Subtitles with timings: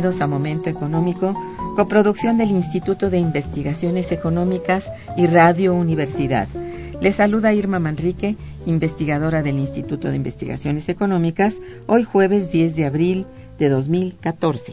[0.00, 1.34] Bienvenidos a Momento Económico,
[1.76, 6.48] coproducción del Instituto de Investigaciones Económicas y Radio Universidad.
[7.02, 13.26] Les saluda Irma Manrique, investigadora del Instituto de Investigaciones Económicas, hoy jueves 10 de abril
[13.58, 14.72] de 2014.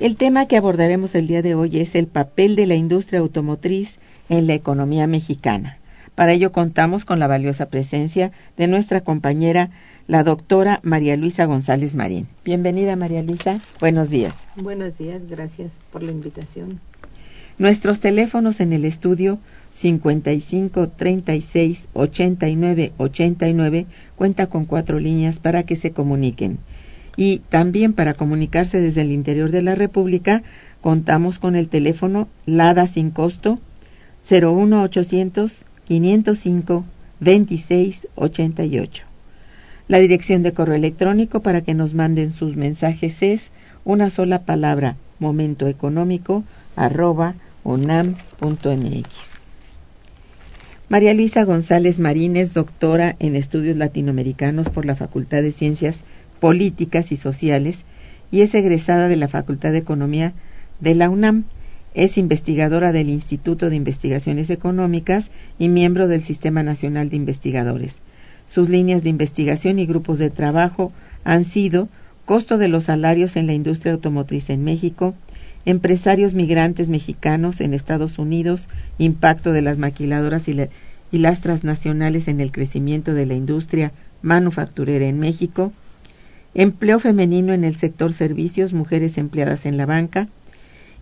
[0.00, 4.00] El tema que abordaremos el día de hoy es el papel de la industria automotriz
[4.28, 5.78] en la economía mexicana.
[6.16, 9.70] Para ello contamos con la valiosa presencia de nuestra compañera
[10.06, 12.26] la doctora María Luisa González Marín.
[12.44, 14.44] Bienvenida María Luisa, buenos días.
[14.56, 16.80] Buenos días, gracias por la invitación.
[17.58, 19.38] Nuestros teléfonos en el estudio
[19.72, 23.86] 55 36 89 89
[24.16, 26.58] cuenta con cuatro líneas para que se comuniquen.
[27.16, 30.42] Y también para comunicarse desde el interior de la República
[30.80, 33.58] contamos con el teléfono LADA sin costo
[34.28, 36.84] 01800 505
[37.20, 39.09] 26 88.
[39.90, 43.50] La dirección de correo electrónico para que nos manden sus mensajes es
[43.84, 46.44] una sola palabra, momentoeconómico,
[46.76, 47.34] arroba
[47.64, 49.42] unam.mx.
[50.88, 56.04] María Luisa González Marín es doctora en estudios latinoamericanos por la Facultad de Ciencias
[56.38, 57.84] Políticas y Sociales
[58.30, 60.34] y es egresada de la Facultad de Economía
[60.78, 61.46] de la UNAM.
[61.94, 68.00] Es investigadora del Instituto de Investigaciones Económicas y miembro del Sistema Nacional de Investigadores.
[68.50, 70.90] Sus líneas de investigación y grupos de trabajo
[71.22, 71.88] han sido
[72.24, 75.14] costo de los salarios en la industria automotriz en México,
[75.66, 78.68] empresarios migrantes mexicanos en Estados Unidos,
[78.98, 80.68] impacto de las maquiladoras y,
[81.12, 85.72] las transnacionales en el crecimiento de la industria manufacturera en México,
[86.52, 90.26] empleo femenino en el sector servicios, mujeres empleadas en la banca,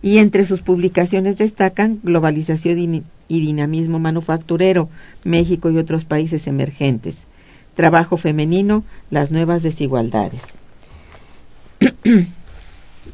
[0.03, 4.87] y entre sus publicaciones destacan Globalización y Dinamismo Manufacturero,
[5.25, 7.25] México y otros países emergentes,
[7.79, 10.55] trabajo femenino, las nuevas desigualdades.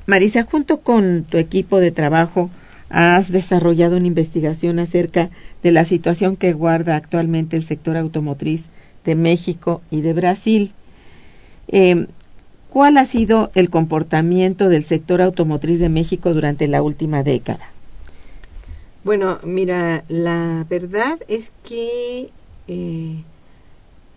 [0.07, 2.49] Marisa, junto con tu equipo de trabajo,
[2.89, 5.29] has desarrollado una investigación acerca
[5.61, 8.69] de la situación que guarda actualmente el sector automotriz
[9.03, 10.71] de México y de Brasil.
[11.67, 12.07] Eh,
[12.71, 17.69] ¿Cuál ha sido el comportamiento del sector automotriz de México durante la última década?
[19.03, 22.31] Bueno, mira, la verdad es que
[22.67, 23.23] eh,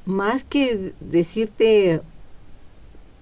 [0.08, 2.00] más que decirte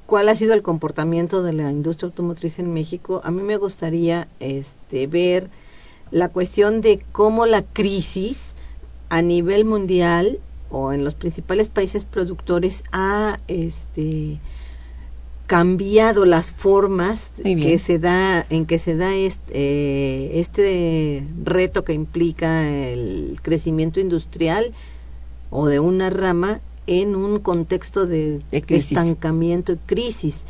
[0.07, 4.29] cuál ha sido el comportamiento de la industria automotriz en México, a mí me gustaría
[4.39, 5.51] este, ver
[6.13, 8.55] la cuestión de cómo la crisis
[9.09, 10.39] a nivel mundial
[10.71, 14.39] o en los principales países productores ha este,
[15.49, 22.69] cambiado las formas que se da en que se da este, este reto que implica
[22.69, 24.73] el crecimiento industrial
[25.51, 30.45] o de una rama en un contexto de, estancamiento y crisis.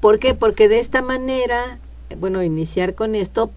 [0.00, 0.34] ¿Por qué?
[0.34, 1.78] Porque de esta manera,
[2.18, 3.50] bueno, iniciar con esto,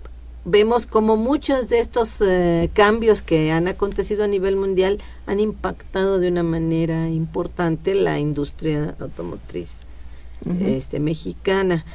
[0.46, 6.20] vemos como muchos de estos eh, cambios que han acontecido a nivel mundial han impactado
[6.20, 9.82] de una manera importante la industria automotriz
[10.62, 11.86] este, mexicana.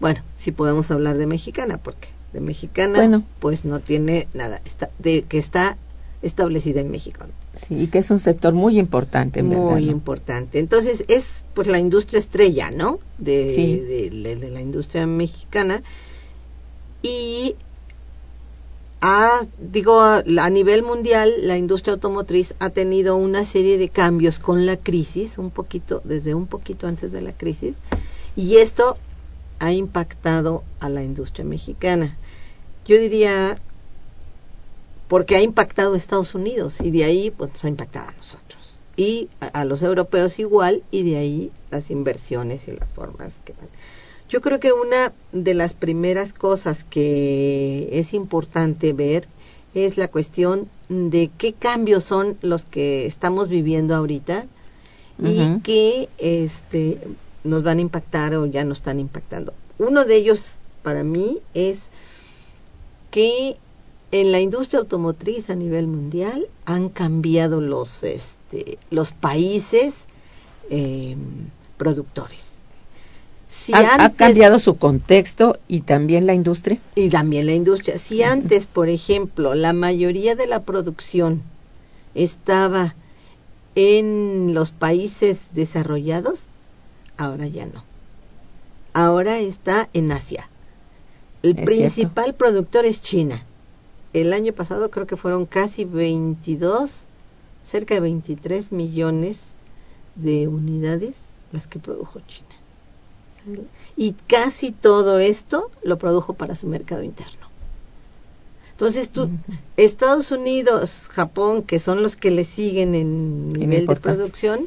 [0.00, 5.22] Bueno, si podemos hablar de mexicana, porque de mexicana pues no tiene nada, está, de
[5.22, 5.76] que está
[6.22, 7.24] establecida en México.
[7.56, 9.92] Sí, y que es un sector muy importante, en Muy verdad, ¿no?
[9.92, 10.58] importante.
[10.58, 12.98] Entonces es pues la industria estrella, ¿no?
[13.18, 13.76] De, Sí.
[13.76, 15.82] de- de- de la industria mexicana.
[17.02, 17.56] Y
[19.00, 24.66] ha, digo, a nivel mundial, la industria automotriz ha tenido una serie de cambios con
[24.66, 27.80] la crisis, un poquito, desde un poquito antes de la crisis,
[28.36, 28.98] y esto
[29.58, 32.18] ha impactado a la industria mexicana.
[32.86, 33.56] Yo diría,
[35.10, 39.28] porque ha impactado a Estados Unidos y de ahí pues ha impactado a nosotros y
[39.40, 43.68] a, a los europeos igual y de ahí las inversiones y las formas que dan.
[44.28, 49.26] Yo creo que una de las primeras cosas que es importante ver
[49.74, 54.46] es la cuestión de qué cambios son los que estamos viviendo ahorita
[55.18, 56.98] y que este
[57.42, 59.54] nos van a impactar o ya nos están impactando.
[59.76, 61.88] Uno de ellos para mí es
[63.10, 63.56] que
[64.12, 70.06] en la industria automotriz a nivel mundial han cambiado los este, los países
[70.70, 71.16] eh,
[71.76, 72.50] productores.
[73.48, 76.78] Si ha, cambiado su contexto y también la industria.
[76.94, 77.98] y también la industria.
[77.98, 81.42] Si antes, por ejemplo, la mayoría de la producción
[82.14, 82.94] estaba
[83.74, 86.46] en los países desarrollados,
[87.16, 87.84] ahora ya no.
[88.92, 90.48] Ahora está en Asia.
[91.42, 93.44] El Es principal productor es China.
[94.12, 97.04] El año pasado creo que fueron casi 22,
[97.62, 99.50] cerca de 23 millones
[100.16, 102.48] de unidades las que produjo China.
[103.96, 107.48] Y casi todo esto lo produjo para su mercado interno.
[108.72, 109.28] Entonces tú,
[109.76, 114.66] Estados Unidos, Japón, que son los que le siguen en nivel de producción,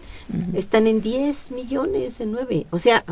[0.53, 2.67] están en 10 millones, en 9.
[2.69, 3.03] O sea,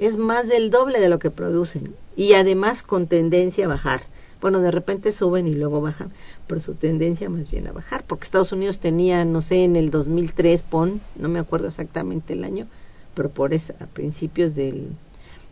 [0.00, 1.94] es más del doble de lo que producen.
[2.16, 4.00] Y además con tendencia a bajar.
[4.44, 6.12] Bueno, de repente suben y luego bajan,
[6.46, 9.88] pero su tendencia más bien a bajar, porque Estados Unidos tenía, no sé, en el
[9.90, 12.66] 2003, pon, no me acuerdo exactamente el año,
[13.14, 14.90] pero por esa, a principios del,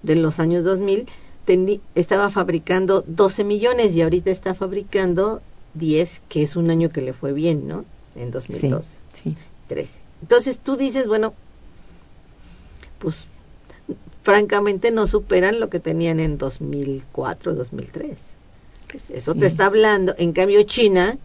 [0.03, 1.07] de los años 2000,
[1.47, 5.41] teni- estaba fabricando 12 millones y ahorita está fabricando
[5.73, 7.87] 10, que es un año que le fue bien, ¿no?
[8.15, 8.99] En 2012.
[9.15, 9.35] Sí,
[9.69, 10.01] 13.
[10.21, 11.33] Entonces tú dices, bueno,
[12.99, 13.27] pues
[14.21, 18.37] francamente no superan lo que tenían en 2004, 2003.
[18.93, 20.15] Pues eso te está hablando.
[20.19, 21.17] En cambio, China,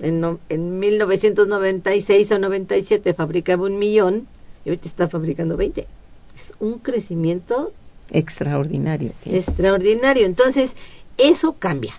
[0.00, 4.26] en, no- en 1996 o 97 fabricaba un millón
[4.64, 5.86] y ahorita está fabricando 20.
[6.34, 7.72] Es un crecimiento
[8.10, 9.12] extraordinario.
[9.22, 9.36] sí.
[9.36, 10.24] extraordinario.
[10.26, 10.74] Entonces,
[11.18, 11.92] eso cambia.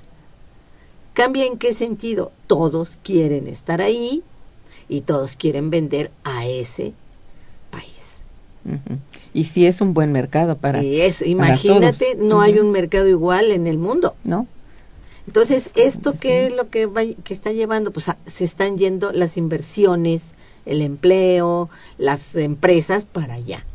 [1.13, 2.31] ¿Cambia en qué sentido?
[2.48, 4.24] Todos quieren estar ahí
[4.89, 6.94] y todos quieren vender a ese
[7.69, 8.24] país.
[9.33, 12.28] Y sí es un buen mercado para, y es, para imagínate, todos.
[12.28, 14.16] no hay un mercado igual en el mundo.
[14.24, 14.48] ¿no?
[15.27, 17.91] Entonces, ¿esto qué es lo que, va- que está llevando?
[17.91, 20.33] Pues a- se están yendo las inversiones,
[20.65, 23.65] el empleo, las empresas para allá.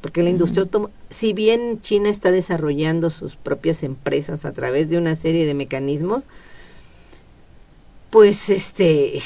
[0.00, 0.68] Porque la industria
[1.10, 6.24] si bien China está desarrollando sus propias empresas a través de una serie de mecanismos,
[8.10, 9.20] pues este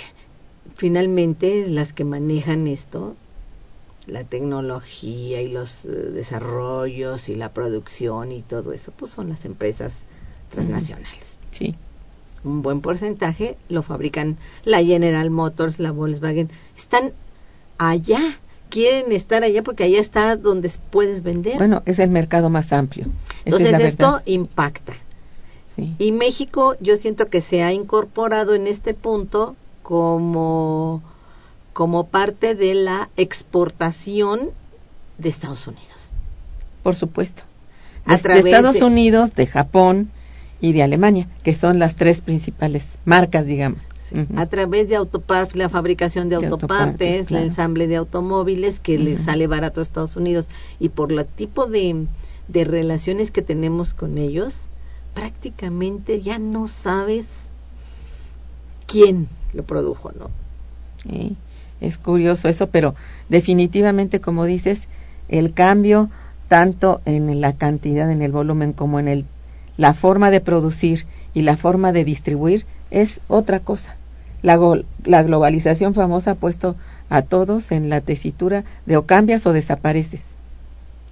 [0.74, 3.14] finalmente las que manejan esto,
[4.06, 9.44] la tecnología y los eh, desarrollos y la producción y todo eso, pues son las
[9.44, 9.96] empresas
[10.50, 11.74] transnacionales Sí.
[12.44, 17.12] un buen porcentaje lo fabrican la General Motors, la Volkswagen, están
[17.78, 18.18] allá,
[18.68, 21.56] quieren estar allá porque allá está donde puedes vender.
[21.56, 23.04] Bueno, es el mercado más amplio.
[23.04, 24.22] Esa Entonces esto verdad.
[24.26, 24.92] impacta.
[25.76, 25.94] Sí.
[25.98, 31.02] Y México yo siento que se ha incorporado en este punto como,
[31.72, 34.50] como parte de la exportación
[35.18, 36.10] de Estados Unidos.
[36.82, 37.42] Por supuesto.
[38.04, 40.10] A De- de través Estados de- Unidos, de Japón
[40.62, 43.82] y de Alemania, que son las tres principales marcas, digamos.
[44.36, 47.42] A través de autopartes, la fabricación de, De autopartes, autopartes, claro.
[47.42, 49.24] el ensamble de automóviles que le Ujú.
[49.24, 52.06] sale barato a Estados Unidos y por el tipo de,
[52.46, 54.54] de relaciones que tenemos con ellos,
[55.14, 57.46] prácticamente ya no sabes
[58.86, 60.30] quién lo produjo, ¿no?
[61.02, 61.36] Sí,
[61.80, 62.94] es curioso eso, pero
[63.28, 64.86] definitivamente, como dices,
[65.28, 66.08] el cambio
[66.48, 69.24] tanto en la cantidad, en el volumen, como en el,
[69.76, 73.96] la forma de producir y la forma de distribuir es otra cosa.
[74.42, 74.58] La,
[75.04, 76.76] la globalización famosa ha puesto
[77.08, 80.20] a todos en la tesitura de o cambias o desapareces.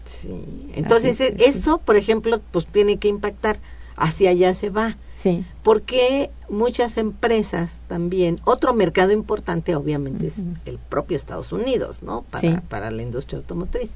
[0.05, 0.71] Sí.
[0.75, 3.59] Entonces, es, e- eso, por ejemplo, pues tiene que impactar,
[3.97, 4.97] hacia allá se va.
[5.23, 12.23] Sí, porque muchas empresas también, otro mercado importante obviamente es el propio Estados Unidos, ¿no?
[12.23, 12.57] Para, Sí.
[12.71, 13.91] para la industria automotriz.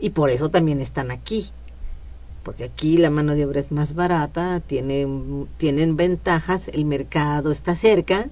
[0.00, 1.50] Y por eso también están aquí,
[2.44, 7.74] porque aquí la mano de obra es más barata, tienen, tienen ventajas, el mercado está
[7.74, 8.28] cerca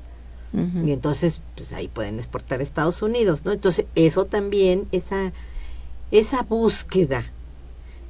[0.85, 3.53] y entonces pues ahí pueden exportar a Estados Unidos, ¿no?
[3.53, 5.33] Entonces eso también esa
[6.11, 7.25] esa búsqueda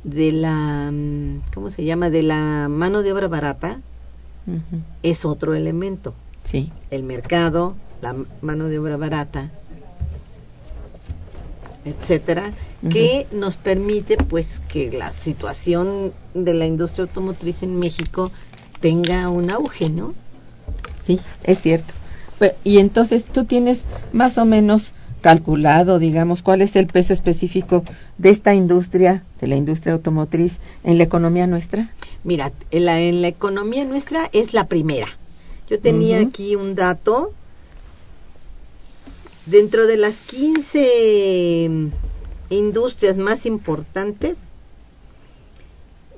[0.02, 2.10] de la mm, ¿cómo se llama?
[2.10, 3.80] de la mano de obra barata
[5.04, 6.14] es otro elemento.
[6.44, 9.52] Sí, El mercado, la mano de obra barata,
[11.84, 12.52] etcétera,
[12.90, 18.30] que nos permite pues que la situación de la industria automotriz en México
[18.80, 20.14] tenga un auge, ¿no?
[21.02, 21.92] sí, es cierto.
[22.64, 27.84] Y entonces tú tienes más o menos calculado, digamos, cuál es el peso específico
[28.18, 31.90] de esta industria, de la industria automotriz, en la economía nuestra.
[32.24, 35.06] Mira, en la, en la economía nuestra es la primera.
[35.70, 37.32] Yo tenía aquí un dato.
[39.46, 41.68] Dentro de las 15
[42.50, 44.38] industrias más importantes,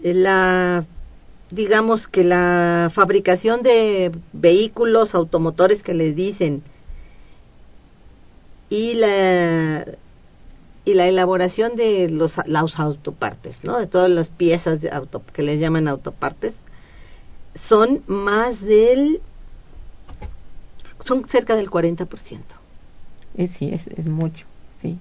[0.03, 0.85] eh, la
[1.51, 6.63] digamos que la fabricación de vehículos automotores que les dicen
[8.69, 9.87] y la
[10.85, 13.79] y la elaboración de los, los autopartes, ¿no?
[13.79, 14.81] De todas las piezas
[15.33, 16.57] que les llaman autopartes,
[17.55, 19.23] son más del,
[21.05, 22.07] son cerca del 40%.
[23.37, 24.99] Eh, sí, es, es mucho, sí.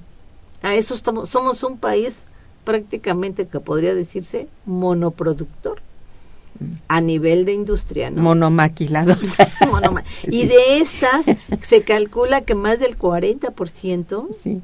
[0.62, 2.26] A eso estamos, somos un país
[2.64, 5.82] prácticamente que podría decirse monoproductor
[6.88, 8.22] a nivel de industria, ¿no?
[8.22, 9.18] Monomaquilador.
[9.62, 11.26] Monoma- Y de estas
[11.62, 14.62] se calcula que más del 40% Sí,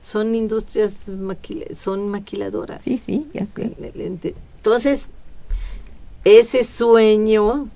[0.00, 2.84] son industrias maquila- son maquiladoras.
[2.84, 3.76] sí, sí, ya sé.
[3.94, 5.10] Entonces,
[6.24, 7.68] ese sueño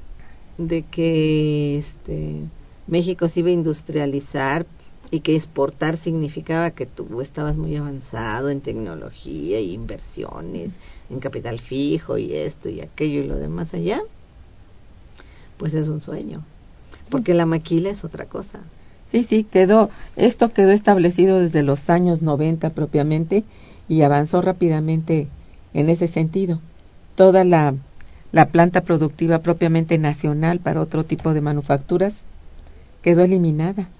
[0.59, 2.49] de que este
[2.87, 4.67] México se iba a industrializar
[5.13, 10.79] y que exportar significaba que tú estabas muy avanzado en tecnología y inversiones,
[11.11, 14.01] en capital fijo y esto y aquello y lo demás allá,
[15.59, 16.43] pues es un sueño.
[17.11, 18.61] Porque la maquila es otra cosa.
[19.11, 23.45] Sí, sí, quedó, esto quedó establecido desde los años 90 propiamente
[23.91, 25.29] y avanzó rápidamente
[25.75, 26.59] en ese sentido.
[27.17, 27.75] Toda la,
[28.33, 32.23] la planta productiva propiamente nacional para otro tipo de manufacturas
[33.03, 33.91] quedó eliminada,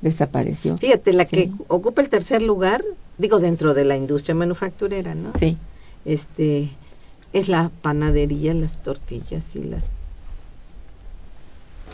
[0.00, 0.76] desapareció.
[0.78, 1.36] Fíjate, la Sí.
[1.36, 2.82] que ocupa el tercer lugar,
[3.18, 5.32] digo dentro de la industria manufacturera, ¿no?
[5.38, 5.58] Sí,
[6.04, 6.68] este
[7.32, 9.84] es la panadería, las tortillas y las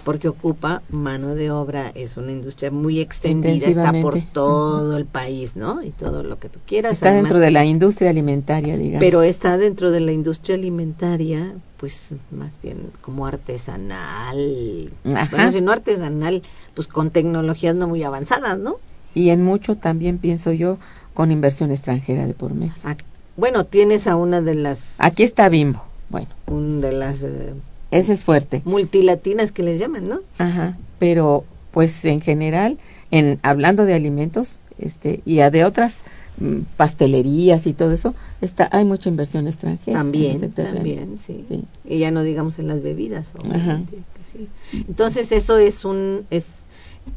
[0.07, 5.57] porque ocupa mano de obra, es una industria muy extendida, está por todo el país,
[5.57, 5.83] ¿no?
[5.83, 6.93] Y todo lo que tú quieras.
[6.93, 9.01] está además, dentro de la industria alimentaria, digamos.
[9.01, 14.93] pero está dentro de la industria alimentaria, pues más bien como artesanal.
[15.13, 15.29] Ajá.
[15.29, 16.43] Bueno, si no artesanal,
[16.75, 18.77] pues con tecnologías no muy avanzadas, ¿no?
[19.13, 20.79] y en mucho también pienso yo
[21.15, 22.75] con inversión extranjera de por medio.
[22.85, 22.97] Ah,
[23.37, 25.83] Bueno, tienes a una de las Aquí está Bimbo.
[26.11, 27.55] Bueno, un de las eh,
[27.91, 28.63] ese es fuerte.
[28.65, 30.21] multilatinas que les llaman, ¿no?
[30.39, 32.79] Ajá, pero pues en general,
[33.11, 35.99] en hablando de alimentos, este y a de otras
[36.39, 39.99] mm, pastelerías y todo eso, está hay mucha inversión extranjera.
[39.99, 41.45] También, también, sí.
[41.47, 41.65] Sí.
[41.85, 43.49] Y ya no digamos en las bebidas, Ajá.
[43.49, 44.49] obviamente, que sí.
[44.89, 46.65] Entonces eso es un es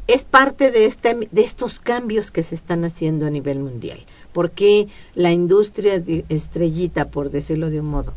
[0.06, 3.98] es parte de este de estos cambios que se están haciendo a nivel mundial,
[4.32, 8.14] porque la industria de estrellita, por decirlo de un modo,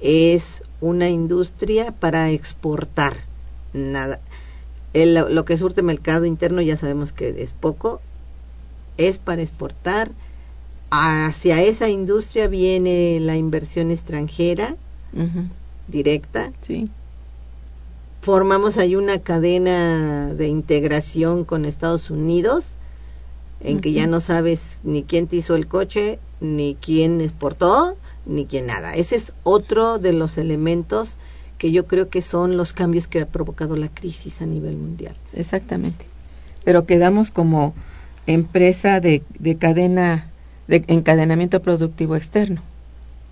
[0.00, 3.14] es una industria para exportar.
[3.72, 4.20] Nada
[4.92, 8.00] el- lo que surte mercado interno ya sabemos que es poco,
[8.96, 10.10] es para exportar.
[10.90, 14.74] Hacia esa industria viene la inversión extranjera
[15.86, 16.52] directa.
[16.66, 16.88] Sí.
[18.22, 22.74] Formamos ahí una cadena de integración con Estados Unidos,
[23.62, 27.96] en que ya no sabes ni quién te hizo el coche, ni quién exportó,
[28.26, 28.94] ni quién nada.
[28.94, 31.18] Ese es otro de los elementos
[31.58, 35.14] que yo creo que son los cambios que ha provocado la crisis a nivel mundial.
[35.34, 36.06] Exactamente.
[36.64, 37.74] Pero quedamos como
[38.26, 40.30] empresa de, de cadena,
[40.68, 42.62] de encadenamiento productivo externo.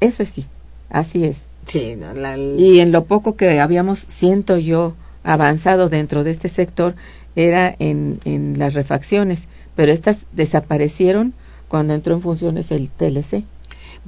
[0.00, 0.46] Eso es sí,
[0.90, 1.46] así es.
[1.66, 6.48] Sí, no, la- Y en lo poco que habíamos, siento yo, avanzado dentro de este
[6.48, 6.94] sector,
[7.36, 9.44] era en, en las refacciones,
[9.76, 11.34] pero estas desaparecieron
[11.68, 13.44] cuando entró en funciones el TLC.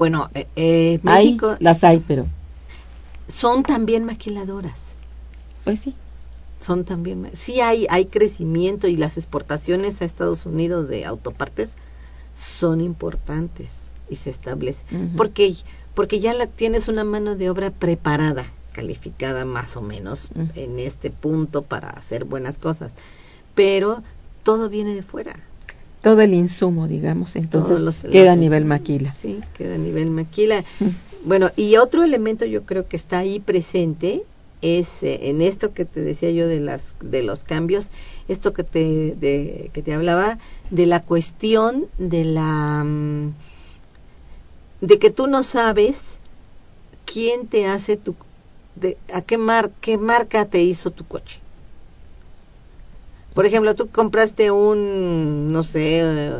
[0.00, 2.26] Bueno, eh, eh, Hay, México las hay, pero
[3.28, 4.94] son también maquiladoras.
[5.64, 5.94] pues sí,
[6.58, 11.76] son también sí hay hay crecimiento y las exportaciones a Estados Unidos de autopartes
[12.34, 14.86] son importantes y se establece
[15.18, 15.54] porque
[15.94, 21.10] porque ya la tienes una mano de obra preparada calificada más o menos en este
[21.10, 22.94] punto para hacer buenas cosas
[23.54, 24.02] pero
[24.44, 25.36] todo viene de fuera
[26.02, 29.12] todo el insumo, digamos, entonces los- queda a nivel maquila.
[29.12, 30.88] sí queda a nivel maquila Mm.
[31.28, 34.22] bueno y otro elemento yo creo que está ahí presente
[34.62, 37.88] es eh, en esto que te decía yo de las de los cambios,
[38.28, 40.38] esto que te de, que te hablaba
[40.70, 43.34] de la cuestión de la mm,
[44.80, 46.18] de que tú no sabes
[47.04, 48.16] quién te hace tu
[48.74, 51.40] de a qué mar qué marca te hizo tu coche.
[53.34, 56.32] Por ejemplo, tú compraste un no sé, eh,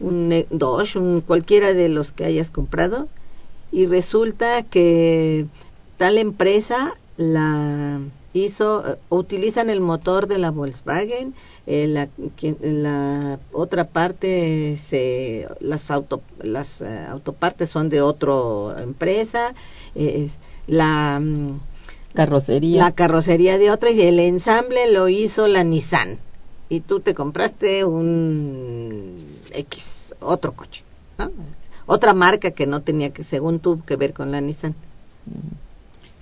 [0.00, 3.08] un Dodge, un cualquiera de los que hayas comprado
[3.72, 5.46] y resulta que
[5.96, 8.00] tal empresa la
[8.32, 11.34] hizo, eh, utilizan el motor de la Volkswagen,
[11.66, 12.08] eh, la,
[12.60, 19.54] la, otra parte, se, las, auto, las autopartes son de otra empresa,
[19.94, 20.28] eh,
[20.66, 21.60] la mm,
[22.16, 22.82] carrocería.
[22.82, 26.18] La carrocería de otra y el ensamble lo hizo la Nissan.
[26.68, 30.82] Y tú te compraste un X, otro coche,
[31.18, 31.30] ¿no?
[31.86, 34.74] otra marca que no tenía que, según tú, que ver con la Nissan.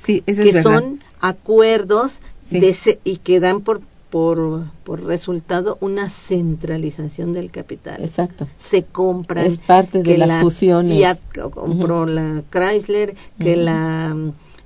[0.04, 0.80] Sí, eso que es verdad.
[0.80, 2.60] son acuerdos sí.
[2.60, 8.04] de se, y que dan por, por, por resultado una centralización del capital.
[8.04, 8.46] Exacto.
[8.58, 9.46] Se compran.
[9.46, 10.98] Es parte de las la fusiones.
[10.98, 11.18] Fiat
[11.50, 12.14] compró uh -huh.
[12.14, 13.64] la Chrysler, que uh -huh.
[13.64, 14.16] la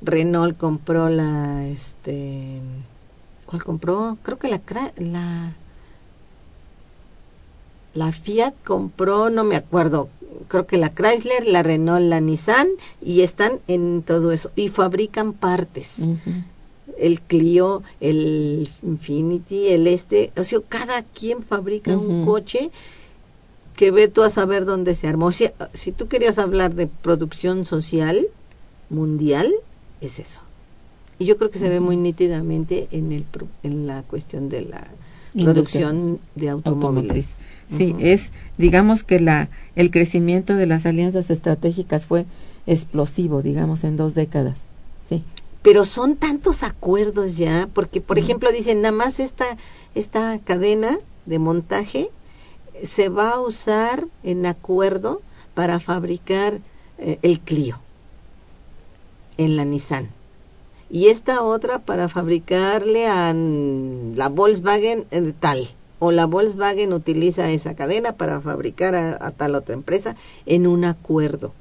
[0.00, 2.61] Renault compró la, este,
[3.47, 4.17] ¿cuál compró?
[4.23, 4.61] Creo que la,
[4.99, 5.55] la,
[7.95, 10.09] la Fiat compró, no me acuerdo,
[10.49, 12.69] creo que la Chrysler, la Renault, la Nissan
[13.02, 15.95] y están en todo eso y fabrican partes.
[15.99, 16.45] Uh -huh.
[16.97, 22.09] El Clio, el Infinity, el este, o sea, cada quien fabrica uh -huh.
[22.09, 22.71] un coche
[23.76, 25.31] que ve tú a saber dónde se armó.
[25.31, 28.26] Si, si tú querías hablar de producción social
[28.90, 29.52] mundial,
[30.00, 30.40] es eso.
[31.19, 33.25] Y yo creo que se ve muy nítidamente en, el,
[33.62, 34.87] en la cuestión de la
[35.33, 37.35] producción de automóviles.
[37.71, 38.05] Sí, uh -huh.
[38.05, 42.25] es, digamos que la, el crecimiento de las alianzas estratégicas fue
[42.67, 44.64] explosivo, digamos, en dos décadas.
[45.09, 45.25] Sí.
[45.62, 48.25] Pero son tantos acuerdos ya, porque, por uh -huh.
[48.25, 49.45] ejemplo, dicen, nada más esta,
[49.95, 52.11] esta cadena de montaje
[52.85, 55.21] se va a usar en acuerdo
[55.55, 56.61] para fabricar
[56.99, 57.80] eh, el Clio
[59.38, 60.10] en la Nissan.
[60.90, 65.66] Y esta otra para fabricarle a la Volkswagen eh, tal
[65.98, 70.84] o la Volkswagen utiliza esa cadena para fabricar a, a tal otra empresa en un
[70.84, 71.52] acuerdo.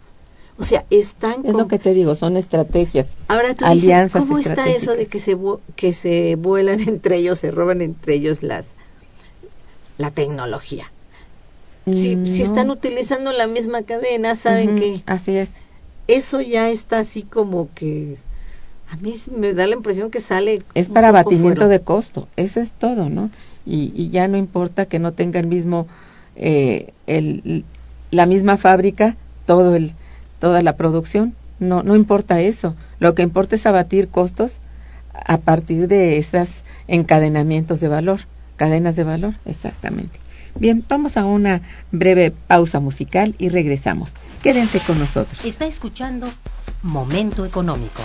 [0.60, 3.16] O sea, están es lo que te digo, son estrategias.
[3.28, 5.38] Ahora tú alianzas dices, ¿cómo está eso de que se
[5.76, 8.74] que se vuelan entre ellos, se roban entre ellos las
[9.98, 10.92] la tecnología?
[11.86, 12.26] Si, no.
[12.26, 15.52] si están utilizando la misma cadena, saben uh -huh, que así es.
[16.08, 18.18] Eso ya está así como que
[18.90, 21.68] a mí me da la impresión que sale es para abatimiento fuera.
[21.68, 23.30] de costo, eso es todo, ¿no?
[23.66, 25.88] Y, y, ya no importa que no tenga el mismo
[26.38, 27.66] eh, el,
[28.12, 29.94] la misma fábrica todo el
[30.40, 34.60] toda la producción no no importa eso lo que importa es abatir costos
[35.14, 38.22] a partir de esos encadenamientos de valor
[38.56, 40.20] cadenas de valor exactamente
[40.60, 44.14] bien vamos a una breve pausa musical y regresamos.
[44.44, 45.44] Quédense con nosotros.
[45.46, 46.28] Está escuchando
[46.84, 48.02] momento económico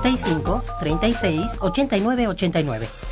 [0.00, 3.11] 55 36 89 89.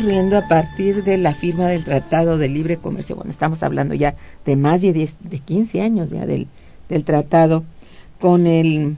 [0.00, 3.16] Ocurriendo a partir de la firma del Tratado de Libre Comercio?
[3.16, 4.14] Bueno, estamos hablando ya
[4.46, 6.46] de más de, 10, de 15 años ya del,
[6.88, 7.64] del tratado
[8.18, 8.96] con el,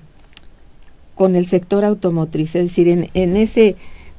[1.17, 3.75] con el sector automotriz, es decir, en, en ese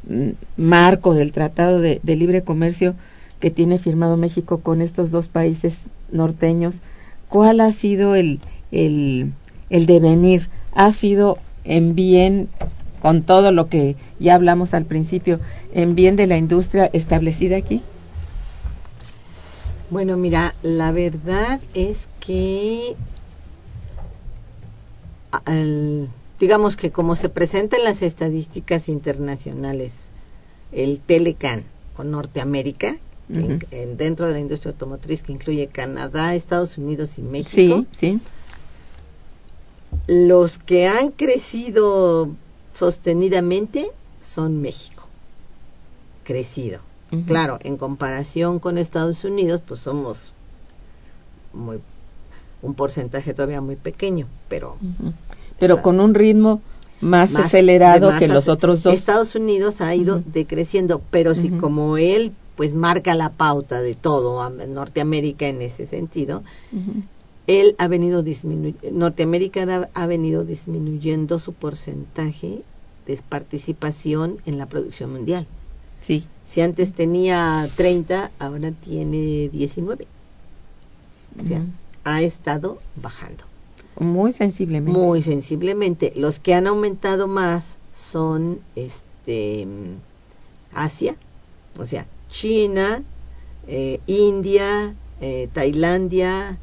[0.10, 2.96] mm, marco del Tratado de, Libre Comercio
[3.40, 6.82] que tiene firmado México con estos dos países norteños,
[7.30, 8.42] ¿cuál ha sido el,
[8.72, 9.32] el,
[9.70, 10.50] el devenir?
[10.74, 12.50] ¿Ha sido en bien
[13.04, 15.42] con todo lo que ya hablamos al principio,
[15.74, 17.84] en bien de la industria establecida aquí?
[19.90, 22.96] Bueno, mira, la verdad es que
[25.46, 26.10] al-
[26.40, 29.94] digamos que como se presenta en las estadísticas internacionales,
[30.72, 31.64] el Telecan
[31.96, 32.96] con Norteamérica,
[33.30, 38.20] en- en- dentro de la industria automotriz que incluye Canadá, Estados Unidos y México, Sí,
[38.20, 38.20] sí.
[40.08, 42.30] los que han crecido
[42.74, 43.88] sostenidamente
[44.22, 44.93] son México.
[46.24, 46.80] Crecido.
[47.28, 50.34] Claro, en comparación con Estados Unidos, pues somos
[51.54, 51.80] muy
[52.64, 54.78] un porcentaje todavía muy pequeño, pero.
[55.60, 56.62] Pero Está- con un ritmo
[57.02, 58.94] más, más- acelerado más que los otros dos.
[58.96, 64.42] Estados Unidos ha ido decreciendo, pero si como él pues marca la pauta de todo
[64.42, 66.44] a- Norteamérica en ese sentido,
[67.48, 72.64] él ha venido disminuyendo, Norteamérica ha venido disminuyendo su porcentaje
[73.06, 75.46] de participación en la producción mundial.
[76.04, 76.28] Sí.
[76.46, 80.06] Si antes tenía 30, ahora tiene 19.
[81.42, 81.64] O sea,
[82.04, 83.44] ha estado bajando
[83.98, 85.00] Muy sensiblemente.
[85.00, 86.14] muy sensiblemente.
[86.16, 89.66] Los que han aumentado más son este
[90.76, 91.16] Asia,
[91.80, 93.02] o sea, China,
[93.68, 96.58] eh, India, eh, Tailandia,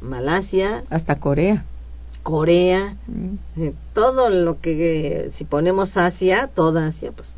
[0.00, 1.64] Malasia, Hasta Corea.
[2.22, 3.34] Corea, Mm.
[3.62, 7.32] eh, todo lo que eh, si ponemos Asia, toda Asia, pues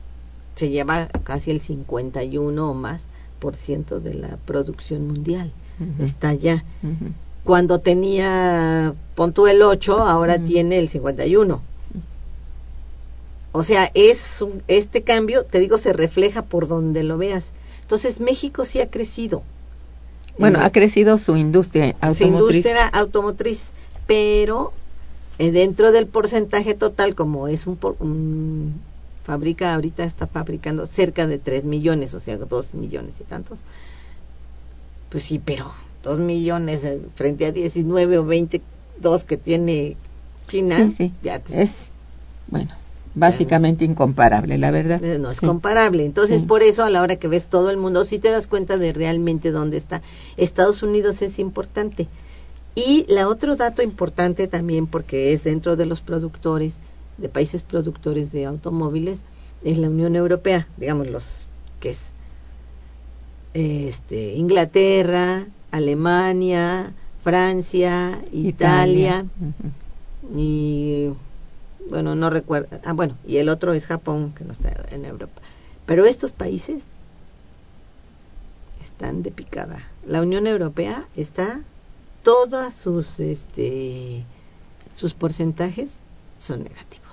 [0.56, 3.04] se lleva casi el 51 o más
[3.38, 5.52] por ciento de la producción mundial.
[6.00, 6.64] Está allá.
[6.82, 7.12] Ujú.
[7.44, 11.60] Cuando tenía, pon tú el 8, ahora tiene el 51.
[13.52, 17.52] O sea, es un- este cambio, te digo, se refleja por donde lo veas.
[17.82, 19.42] Entonces, México sí ha crecido.
[20.38, 22.56] Bueno, En- ha crecido su industria su automotriz.
[22.66, 23.68] industria automotriz,
[24.06, 24.72] pero
[25.38, 28.80] eh, dentro del porcentaje total, como es un, por- un-
[29.26, 33.60] fabrica, ahorita está fabricando cerca de 3 millones, o sea, 2 millones y tantos.
[35.10, 35.72] Pues sí, pero
[36.04, 39.96] 2 millones eh, frente a 19 o 22 que tiene
[40.46, 41.12] China, Sí, sí.
[41.22, 41.88] ya te- Es,
[42.46, 42.70] bueno,
[43.14, 45.02] básicamente incomparable, la verdad.
[45.02, 45.46] eh, no es Sí.
[45.46, 46.04] comparable.
[46.04, 48.76] Entonces, por eso a la hora que ves todo el mundo, sí te das cuenta
[48.78, 50.02] de realmente dónde está.
[50.36, 52.06] Estados Unidos es importante.
[52.76, 56.76] Y la otro dato importante también, porque es dentro de los productores,
[57.18, 59.22] de países productores de automóviles,
[59.64, 61.46] es la Unión Europea, digamos los
[61.80, 62.12] que es
[63.54, 69.24] este Inglaterra, Alemania, Francia, Italia,
[70.34, 71.10] y
[71.88, 75.40] bueno, no recuerdo, ah bueno, y el otro es Japón, que no está en Europa.
[75.86, 76.86] Pero estos países
[78.80, 79.88] están de picada.
[80.04, 81.60] La Unión Europea está
[82.22, 84.24] todas sus este
[84.94, 86.00] sus porcentajes
[86.38, 87.05] son negativos.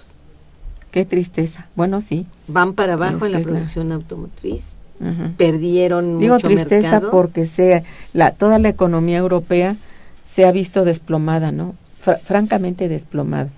[0.94, 1.68] Qué tristeza.
[1.76, 2.26] Bueno, sí.
[2.48, 4.64] Van para abajo en la producción automotriz,
[5.02, 5.34] Ujú.
[5.38, 7.12] perdieron Digo mucho tristeza mercado.
[7.12, 9.76] porque sea la, toda la economía europea
[10.24, 11.74] se ha visto desplomada, ¿no?
[12.00, 13.50] Fra- francamente desplomada.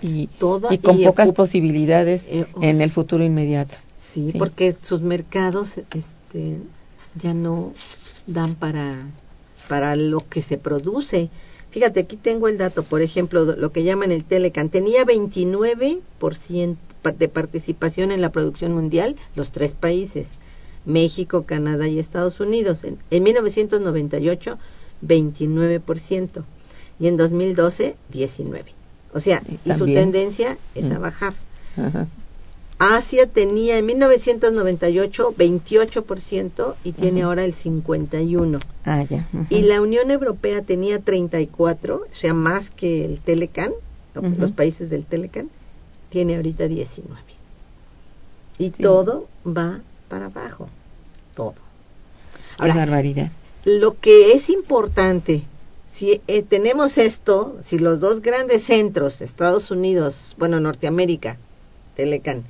[0.00, 2.62] Y, Toda- y con y pocas posibilidades eh, oh.
[2.62, 3.76] en el futuro inmediato.
[3.96, 4.38] Sí, Sí.
[4.38, 6.58] porque sus mercados este,
[7.14, 7.72] ya no
[8.26, 8.96] dan para,
[9.68, 11.30] para lo que se produce.
[11.72, 14.68] Fíjate, aquí tengo el dato, por ejemplo, lo que llaman el Telecan.
[14.68, 20.28] Tenía 29% pa- de participación en la producción mundial, los tres países,
[20.84, 22.84] México, Canadá y Estados Unidos.
[22.84, 24.58] En, en 1998,
[25.02, 26.44] 29%.
[27.00, 28.64] Y en 2012, 19%.
[29.14, 31.02] O sea, Sí, y su tendencia es a Mm.
[31.02, 31.32] bajar.
[31.76, 32.06] Ajá.
[32.78, 38.60] Asia tenía en 1998 28% y tiene ahora el 51%.
[38.84, 39.28] Ah, ya.
[39.50, 43.72] Y la Unión Europea tenía 34, o sea, más que el Telecan,
[44.38, 45.48] los países del Telecan,
[46.10, 47.20] tiene ahorita 19.
[48.58, 48.82] Y Sí.
[48.82, 50.68] todo va para abajo,
[51.34, 51.54] todo.
[51.54, 53.30] Qué Ahora, barbaridad.
[53.64, 55.42] lo que es importante,
[55.90, 61.38] si eh, tenemos esto, si los dos grandes centros, Estados Unidos, bueno, Norteamérica,
[61.94, 62.44] Telecan,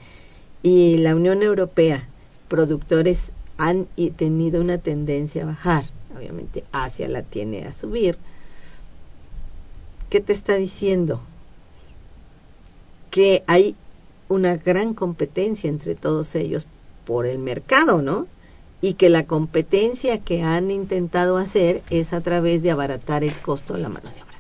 [0.63, 2.09] y la Unión Europea,
[2.49, 5.85] productores, han tenido una tendencia a bajar,
[6.17, 8.19] obviamente Asia la tiene a subir,
[10.11, 11.21] ¿qué te está diciendo?
[13.11, 13.77] Que hay
[14.29, 16.67] una gran competencia entre todos ellos
[17.05, 18.27] por el mercado, ¿no?
[18.83, 23.75] y que la competencia que han intentado hacer es a través de abaratar el costo
[23.75, 24.39] de la mano de obra,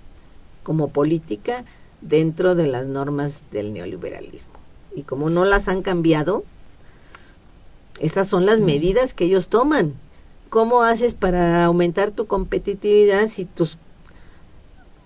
[0.64, 1.64] como política
[2.00, 4.61] dentro de las normas del neoliberalismo.
[4.94, 6.44] Y como no las han cambiado,
[8.00, 9.94] estas son las medidas que ellos toman.
[10.50, 13.78] ¿Cómo haces para aumentar tu competitividad si tus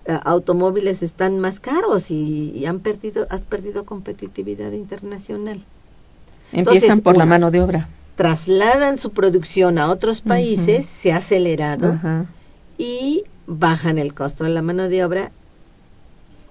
[0.05, 5.63] eh, automóviles están más caros y, y han perdido, has perdido competitividad internacional?
[6.51, 7.89] Empiezan Entonces, por la mano de obra.
[8.15, 11.93] trasladan su producción a otros países, se ha acelerado
[12.77, 15.31] y bajan el costo de la mano de obra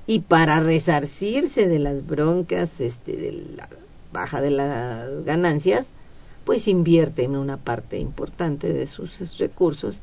[0.06, 3.68] y para resarcirse de las broncas, este, de la
[4.12, 5.88] baja de las ganancias,
[6.44, 10.00] pues invierten una parte importante de sus recursos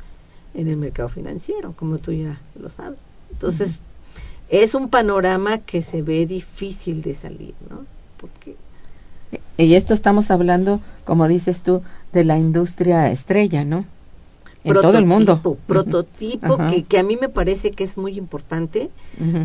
[0.53, 2.99] en el mercado financiero, como tú ya lo sabes.
[3.31, 3.81] Entonces,
[4.49, 7.85] es un panorama que se ve difícil de salir, ¿no?
[8.17, 8.55] Porque
[9.57, 13.85] Y esto estamos hablando, como dices tú, de la industria estrella, ¿no?
[14.63, 15.41] En todo el mundo.
[15.67, 18.89] prototipo, que, que a mí me parece que es muy importante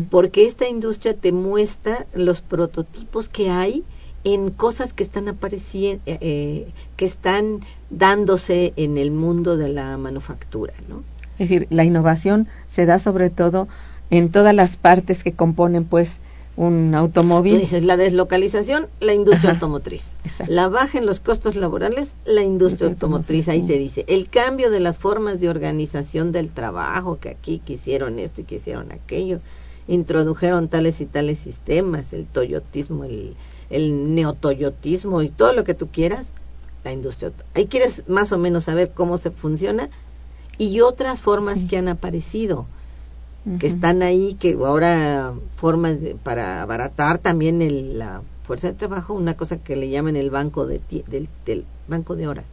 [0.09, 3.83] porque esta industria te muestra los prototipos que hay
[4.23, 6.65] en cosas que están apareciendo, que
[6.99, 11.03] están dándose en el mundo de la manufactura, ¿no?
[11.39, 13.67] Es decir, la innovación se da sobre todo
[14.09, 16.19] en todas las partes que componen, pues,
[16.59, 17.57] un automóvil.
[17.57, 19.57] Dices, la deslocalización, la industria Ajá.
[19.59, 20.15] automotriz.
[20.25, 20.51] Exacto.
[20.53, 23.47] La baja en los costos laborales, la industria automotriz.
[23.47, 23.67] Ahí sí.
[23.67, 28.41] te dice, el cambio de las formas de organización del trabajo, que aquí quisieron esto
[28.41, 29.39] y quisieron aquello,
[29.87, 33.35] introdujeron tales y tales sistemas, el toyotismo, el,
[33.69, 36.33] el neotoyotismo y todo lo que tú quieras,
[36.83, 37.31] la industria.
[37.55, 39.89] Ahí quieres más o menos saber cómo se funciona
[40.57, 41.67] y otras formas Sí.
[41.67, 42.65] que han aparecido
[43.59, 49.13] que están ahí, que ahora formas de- para abaratar también el- la fuerza de trabajo,
[49.13, 52.45] una cosa que le llaman el banco de del, del banco de horas.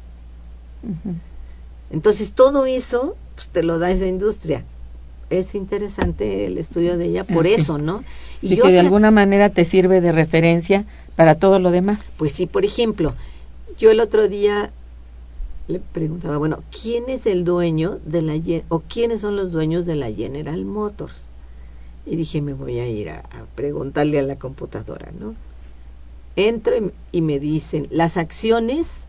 [1.90, 4.64] Entonces todo eso pues, te lo da esa industria.
[5.28, 7.60] Es interesante el estudio de ella por Ah, sí.
[7.60, 8.04] eso, ¿no?
[8.40, 10.84] Sí, que de alguna manera te sirve de referencia
[11.16, 12.12] para todo lo demás.
[12.16, 13.14] Pues sí, por ejemplo,
[13.78, 14.70] yo el otro día
[15.68, 18.34] le preguntaba, bueno, ¿quién es el dueño de la
[18.68, 21.30] o quiénes son los dueños de la General Motors?
[22.04, 25.34] Y dije, me voy a ir a, a preguntarle a la computadora, ¿no?
[26.36, 29.06] Entro y, y me dicen, las acciones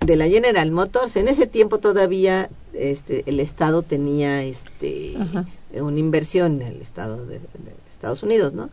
[0.00, 5.46] de la General Motors, en ese tiempo todavía este, el Estado tenía este, Ajá.
[5.74, 8.70] una inversión, el Estado de, de Estados Unidos, ¿no?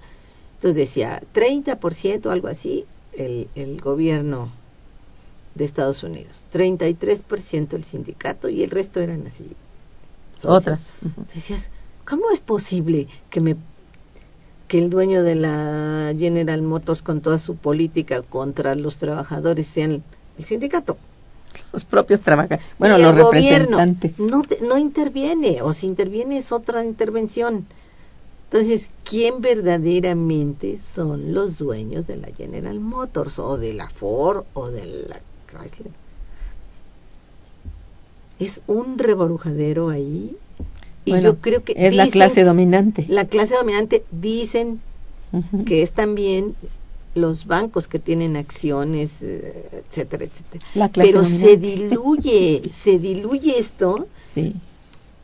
[0.55, 2.85] Entonces decía 30%, algo así,
[3.17, 4.49] el, el gobierno
[5.57, 9.51] de Estados Unidos, 33% el sindicato y el resto eran así.
[10.35, 10.57] socios.
[10.57, 10.93] Otras.
[11.33, 11.69] Decías,
[12.05, 13.57] ¿cómo es posible que me
[14.67, 20.03] que el dueño de la General Motors con toda su política contra los trabajadores sean
[20.37, 20.97] el sindicato?
[21.71, 22.65] Los propios trabajadores.
[22.77, 23.77] Bueno, Y los el gobierno
[24.17, 27.65] no, no interviene, o si interviene es otra intervención.
[28.49, 34.69] Entonces, ¿quién verdaderamente son los dueños de la General Motors, o de la Ford, o
[34.69, 35.91] de la Chrysler?
[38.39, 40.35] Es un reborujadero ahí.
[41.05, 43.05] Y Bueno, yo creo que es la dicen- clase dominante.
[43.07, 44.79] La clase dominante dicen
[45.65, 46.55] que es también
[47.15, 50.63] los bancos que tienen acciones, eh, etcétera, etcétera.
[50.75, 54.53] La clase Pero se diluye, se diluye esto Sí.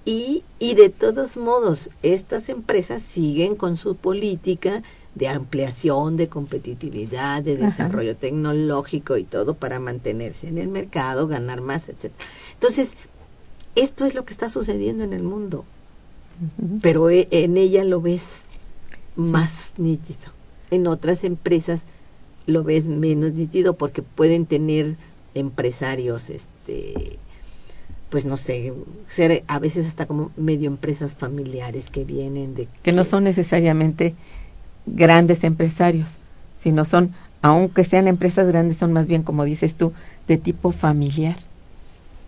[0.05, 4.81] y, y de todos modos estas empresas siguen con su política
[5.15, 7.65] de ampliación, de competitividad, de Ajá.
[7.65, 12.26] desarrollo tecnológico y todo para mantenerse en el mercado, ganar más, etcétera.
[12.56, 12.93] Entonces,
[13.76, 15.65] esto es lo que está sucediendo en el mundo,
[16.82, 18.43] pero e- en ella lo ves
[19.15, 20.32] más nítido.
[20.71, 21.86] En otras empresas
[22.47, 24.95] lo ves menos nítido porque pueden tener
[25.36, 27.17] empresarios, este,
[28.10, 28.73] pues no sé,
[29.10, 34.15] ser a veces hasta como medio empresas familiares que vienen de que no son necesariamente
[34.86, 36.17] grandes empresarios,
[36.58, 39.91] sino son aunque sean empresas grandes, son más bien, como dices tú,
[40.30, 41.36] de tipo familiar.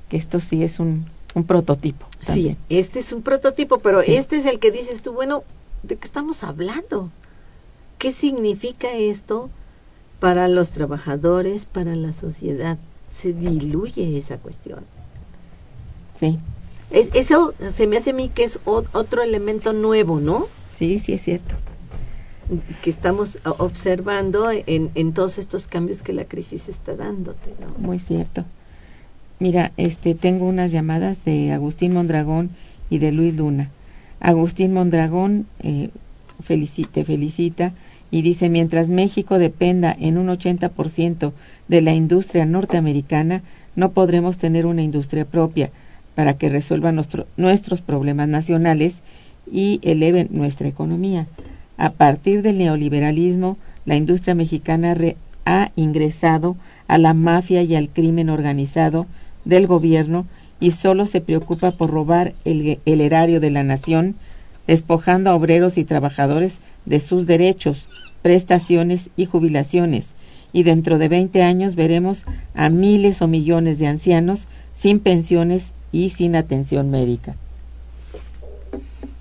[0.10, 2.06] Que esto sí es un, un prototipo.
[2.20, 5.46] Sí, este es un prototipo, pero este es el que dices tú, bueno,
[5.84, 7.10] ¿de qué estamos hablando?
[7.98, 9.50] ¿Qué significa esto
[10.20, 12.78] para los trabajadores, para la sociedad?
[13.10, 14.84] Se diluye esa cuestión.
[16.20, 16.38] Sí.
[16.92, 20.50] Es, eso se me hace a mí que es otro elemento nuevo, ¿no?
[20.78, 21.56] Sí, sí es cierto.
[22.84, 27.88] Que estamos observando en, en todos estos cambios que la crisis está dándote, ¿no?
[27.88, 28.46] Muy cierto.
[29.40, 32.50] Mira, este, tengo unas llamadas de Agustín Mondragón
[32.90, 33.70] y de Luis Luna.
[34.20, 35.90] Agustín Mondragón eh,
[36.92, 37.74] te felicita
[38.12, 41.34] y dice, mientras México dependa en un 80%
[41.68, 43.42] de la industria norteamericana,
[43.76, 45.70] no podremos tener una industria propia
[46.16, 49.02] para que resuelva nuestros problemas nacionales
[49.52, 51.28] y eleven nuestra economía.
[51.78, 54.96] A partir del neoliberalismo, la industria mexicana
[55.46, 56.56] ha ingresado
[56.88, 59.06] a la mafia y al crimen organizado
[59.44, 60.26] del gobierno
[60.60, 64.16] y solo se preocupa por robar el, erario de la nación,
[64.68, 67.88] despojando a obreros y trabajadores de sus derechos,
[68.22, 70.16] prestaciones y jubilaciones.
[70.54, 76.10] Y dentro de 20 años veremos a miles o millones de ancianos sin pensiones y
[76.10, 77.36] sin atención médica.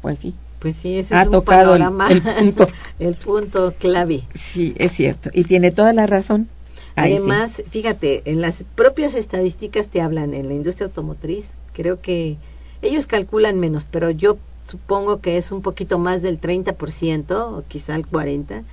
[0.01, 0.35] Pues sí.
[0.65, 2.67] Pues sí, ese ha es un tocado el, punto.
[2.99, 4.23] el punto clave.
[4.33, 5.29] Sí, es cierto.
[5.35, 6.49] Y tiene toda la razón.
[6.97, 12.39] Además, fíjate, en las propias estadísticas te hablan en la industria automotriz, creo que
[12.81, 17.95] ellos calculan menos, pero yo supongo que es un poquito más del 30% o quizá
[17.95, 18.65] el 40%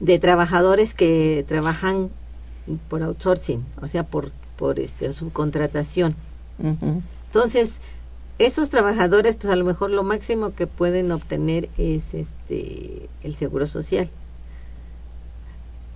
[0.00, 2.08] de trabajadores que trabajan
[2.88, 6.14] por outsourcing, o sea, por, por este, subcontratación.
[7.26, 7.78] Entonces,
[8.40, 13.66] esos trabajadores, pues a lo mejor lo máximo que pueden obtener es este el seguro
[13.66, 14.08] social.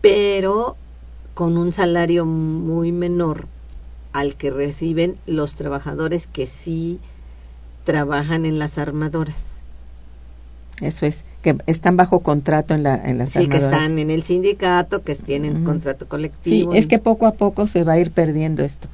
[0.03, 0.77] Pero
[1.33, 3.47] con un salario muy menor
[4.13, 7.01] al que reciben los trabajadores que sí
[7.85, 9.55] trabajan en las armadoras.
[10.83, 14.23] Eso es, que están bajo contrato en, la, en las sí, que están en el
[14.23, 16.73] sindicato, que tienen contrato colectivo.
[16.73, 18.89] Sí, es que poco a poco se va a ir perdiendo esto.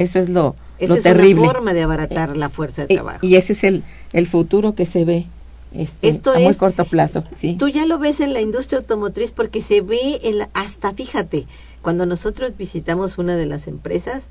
[0.00, 1.42] Eso es lo, Esa es terrible.
[1.42, 3.26] una forma de abaratar la fuerza de trabajo.
[3.26, 3.82] Y ese es el,
[4.14, 5.26] el futuro que se ve
[5.74, 7.24] este, Esto a muy corto plazo.
[7.36, 7.56] ¿sí?
[7.58, 11.46] Tú ya lo ves en la industria automotriz porque se ve en hasta, fíjate,
[11.82, 14.24] cuando nosotros visitamos una de las empresas,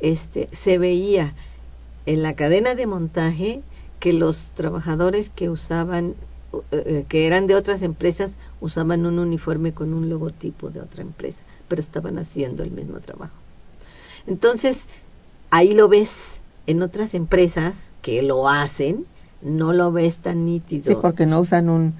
[0.00, 1.34] este, se veía
[2.06, 3.60] en la cadena de montaje
[4.00, 6.14] que los trabajadores que usaban,
[6.72, 11.02] eh, eh, que eran de otras empresas, usaban un uniforme con un logotipo de otra
[11.02, 13.34] empresa, pero estaban haciendo el mismo trabajo.
[14.26, 14.86] Entonces,
[15.50, 19.06] ahí lo ves en otras empresas que lo hacen,
[19.42, 20.92] no lo ves tan nítido.
[20.92, 21.94] Sí, porque no usan un,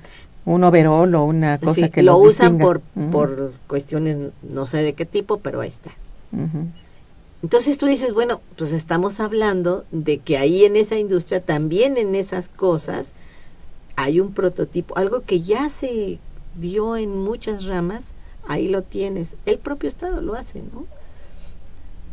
[0.44, 5.04] un overol o una cosa que lo usan por, por cuestiones no sé de qué
[5.04, 5.90] tipo, pero ahí está.
[7.42, 12.14] Entonces tú dices, bueno, pues estamos hablando de que ahí en esa industria, también en
[12.14, 13.12] esas cosas,
[13.96, 16.18] hay un prototipo, algo que ya se
[16.54, 18.12] dio en muchas ramas,
[18.46, 19.36] ahí lo tienes.
[19.46, 20.86] El propio Estado lo hace, ¿no?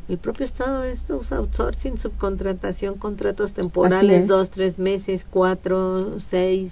[0.10, 0.84] El propio Estado
[1.20, 6.72] usa outsourcing, subcontratación, contratos temporales, dos, tres meses, cuatro, seis,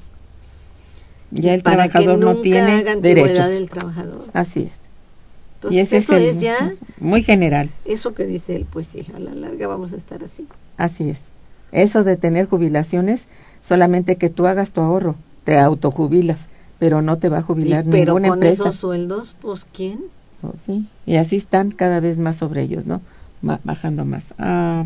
[1.32, 3.50] ya el trabajador no tiene derechos.
[3.50, 4.24] del trabajador.
[4.34, 5.71] Así es.
[5.71, 7.69] y ese eso es, ya muy general.
[7.86, 10.48] Eso que dice él, pues sí, a la larga vamos a estar así.
[10.78, 11.24] Así es.
[11.71, 13.28] Eso de tener jubilaciones,
[13.63, 16.48] solamente que tú hagas tu ahorro, te autojubilas,
[16.80, 20.00] pero no te va a jubilar ninguna pero con esos sueldos, pues ¿quién?
[20.41, 23.02] Oh, sí, y así están cada vez más sobre ellos, ¿no?
[23.41, 24.34] Bajando más.
[24.38, 24.86] Ah,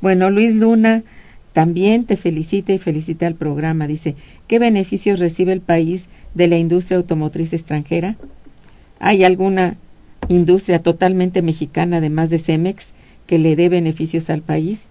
[0.00, 1.04] bueno, Luis Luna
[1.52, 3.86] también te felicita y felicita al programa.
[3.86, 8.16] Dice, ¿qué beneficios recibe el país de la industria automotriz extranjera?
[8.98, 9.76] ¿Hay alguna
[10.28, 12.92] industria totalmente mexicana, además de Cemex,
[13.26, 14.88] que le dé beneficios al país?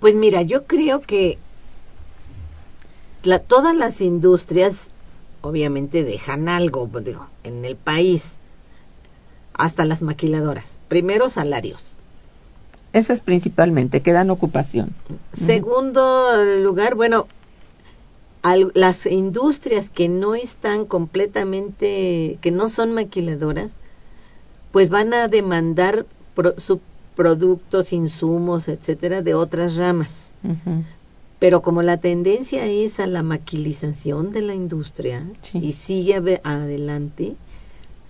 [0.00, 1.38] Pues mira, yo creo que
[3.48, 4.88] todas las industrias
[5.42, 6.88] obviamente dejan algo
[7.44, 8.35] en el país,
[9.58, 10.78] hasta las maquiladoras.
[10.88, 11.96] Primero salarios
[12.96, 14.88] eso es principalmente, que dan ocupación.
[15.34, 17.26] Segundo lugar, bueno,
[18.72, 23.76] las industrias que no están completamente, que no son maquiladoras,
[24.72, 26.06] pues van a demandar
[26.56, 26.78] sus
[27.14, 30.30] productos, insumos, etcétera, de otras ramas.
[31.38, 37.36] Pero como la tendencia es a la maquilización de la industria y sigue adelante,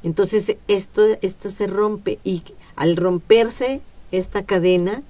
[0.06, 2.44] entonces esto, esto se rompe y
[2.76, 3.80] al romperse
[4.12, 5.02] esta cadena,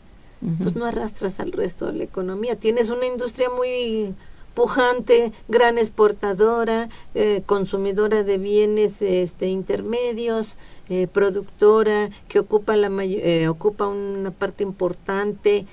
[0.62, 2.56] pues no arrastras al resto de la economía.
[2.56, 4.14] Tienes una industria muy
[4.54, 10.56] pujante, gran exportadora, eh, consumidora de bienes este, intermedios,
[10.88, 15.66] eh, productora, que ocupa, la eh, ocupa una parte importante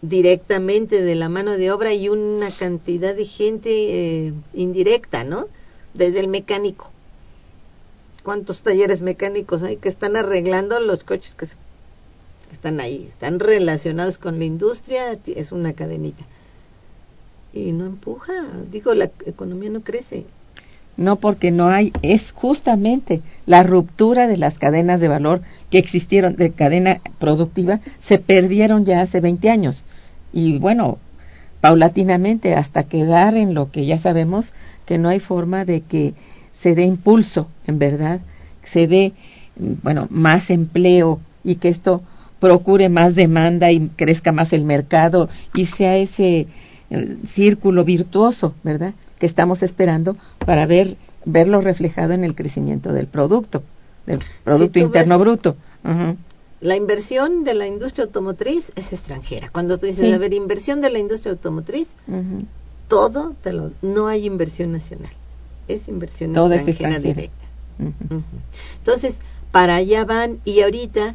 [0.00, 5.48] directamente de la mano de obra y una cantidad de gente indirecta, ¿no?
[5.92, 6.90] Desde el mecánico.
[8.22, 11.46] ¿Cuántos talleres mecánicos hay que están arreglando los coches que
[12.52, 13.06] están ahí?
[13.08, 16.24] Están relacionados con la industria, es una cadenita
[17.52, 18.32] y no empuja.
[18.70, 20.24] Digo, la economía no crece.
[20.96, 26.36] No, porque no hay, es justamente la ruptura de las cadenas de valor que existieron,
[26.36, 29.84] de cadena productiva, se perdieron ya hace 20 años.
[30.34, 30.98] Y bueno,
[31.60, 34.52] paulatinamente, hasta quedar en lo que ya sabemos,
[34.84, 36.14] que no hay forma de que
[36.52, 38.20] se dé impulso, en verdad,
[38.62, 39.12] se dé,
[39.56, 42.02] bueno, más empleo y que esto
[42.40, 46.46] procure más demanda y crezca más el mercado y sea ese
[47.26, 48.94] círculo virtuoso, ¿verdad?
[49.18, 53.62] Que estamos esperando para ver verlo reflejado en el crecimiento del producto,
[54.06, 55.56] del producto interno bruto.
[56.60, 59.50] La inversión de la industria automotriz es extranjera.
[59.50, 61.96] Cuando tú dices, a ver, inversión de la industria automotriz,
[62.88, 65.10] todo, te lo, no hay inversión nacional.
[65.68, 67.44] Es inversión extranjera, directa.
[68.78, 71.14] Entonces, para allá van y ahorita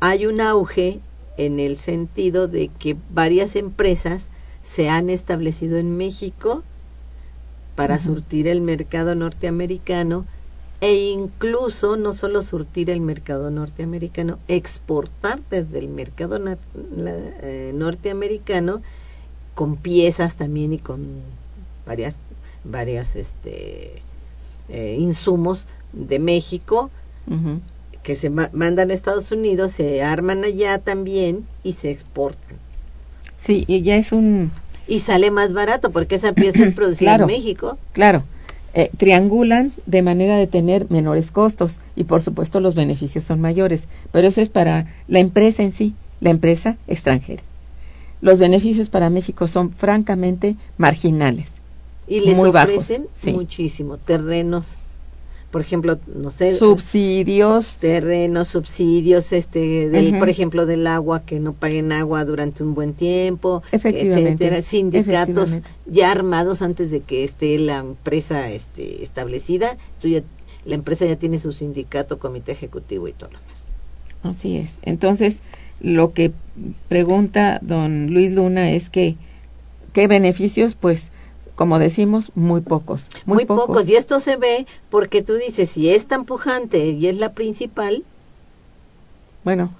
[0.00, 1.00] hay un auge
[1.36, 4.28] en el sentido de que varias empresas
[4.62, 6.62] se han establecido en México
[7.76, 10.26] para surtir el mercado norteamericano
[10.80, 18.82] e incluso no solo surtir el mercado norteamericano, exportar desde el mercado eh, norteamericano
[19.54, 21.06] con piezas también y con
[21.86, 22.18] varias
[22.64, 24.02] varias este
[24.68, 26.90] eh, insumos de México
[28.02, 32.56] que se mandan a Estados Unidos, se arman allá también y se exportan.
[33.38, 34.50] Sí, y ya es un...
[34.88, 37.78] Y sale más barato porque esa pieza es producida en México.
[37.92, 38.24] Claro,
[38.72, 43.86] eh, triangulan de manera de tener menores costos y por supuesto los beneficios son mayores,
[44.12, 47.42] pero eso es para la empresa en sí, la empresa extranjera.
[48.20, 51.59] Los beneficios para México son francamente marginales.
[52.10, 54.78] Y les ofrecen muchísimo, terrenos.
[55.52, 61.52] Por ejemplo, no sé, subsidios, terrenos, subsidios, este, del, por ejemplo, del agua que no
[61.52, 67.78] paguen agua durante un buen tiempo, etcétera, sindicatos ya armados antes de que esté la
[67.78, 69.76] empresa este, establecida,
[70.64, 73.64] la empresa ya tiene su sindicato, comité ejecutivo y todo lo demás.
[74.22, 74.78] Así es.
[74.82, 75.40] Entonces,
[75.80, 76.32] lo que
[76.88, 79.16] pregunta don Luis Luna es que
[79.92, 81.10] qué beneficios, pues
[81.60, 83.08] como decimos, muy pocos.
[83.26, 83.86] Muy, pocos.
[83.86, 88.02] Y esto se ve porque tú dices, si es tan pujante y es la principal,
[89.44, 89.70] bueno,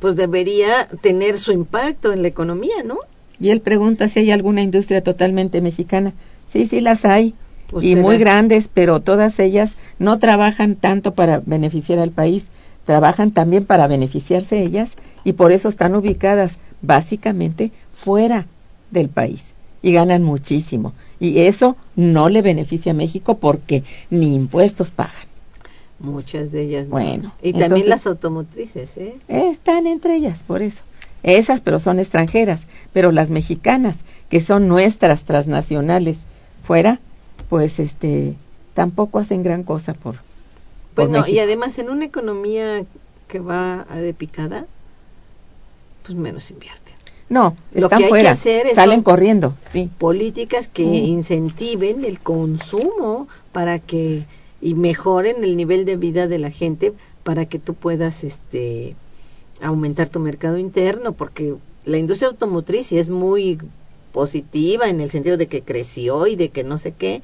[0.00, 2.98] pues debería tener su impacto en la economía, ¿no?
[3.38, 6.12] Y él pregunta si hay alguna industria totalmente mexicana.
[6.48, 7.36] Sí, sí las hay.
[7.70, 12.48] Pues y muy grandes, pero todas ellas no trabajan tanto para beneficiar al país,
[12.84, 18.48] trabajan también para beneficiarse ellas y por eso están ubicadas básicamente fuera
[18.90, 20.92] del país y ganan muchísimo.
[21.20, 25.26] Y eso no le beneficia a México porque ni impuestos pagan.
[25.98, 26.88] Muchas de ellas.
[26.88, 27.32] Bueno.
[27.42, 29.14] Y también las automotrices, ¿eh?
[29.28, 30.82] Están entre ellas, por eso.
[31.22, 32.66] Esas, pero son extranjeras.
[32.92, 36.22] Pero las mexicanas, que son nuestras transnacionales
[36.62, 36.98] fuera,
[37.48, 38.34] pues este,
[38.74, 40.16] tampoco hacen gran cosa por.
[40.96, 42.84] Bueno, y además en una economía
[43.28, 44.66] que va a de picada,
[46.02, 46.92] pues menos invierte.
[47.32, 49.54] No, están fuera, salen corriendo.
[49.72, 49.88] Sí.
[49.96, 50.94] Políticas que mm.
[50.94, 54.24] incentiven el consumo para que
[54.60, 58.96] y mejoren el nivel de vida de la gente para que tú puedas este
[59.62, 61.54] aumentar tu mercado interno porque
[61.86, 63.58] la industria automotriz sí es muy
[64.12, 67.22] positiva en el sentido de que creció y de que no sé qué,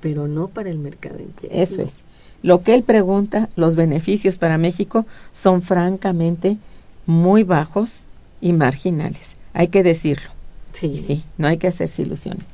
[0.00, 1.56] pero no para el mercado interno.
[1.56, 2.02] Eso es.
[2.42, 6.58] Lo que él pregunta, los beneficios para México son francamente
[7.06, 8.04] muy bajos
[8.40, 9.36] y marginales.
[9.52, 10.30] Hay que decirlo.
[10.72, 11.02] Sí.
[11.04, 12.44] Sí, no hay que hacerse ilusiones.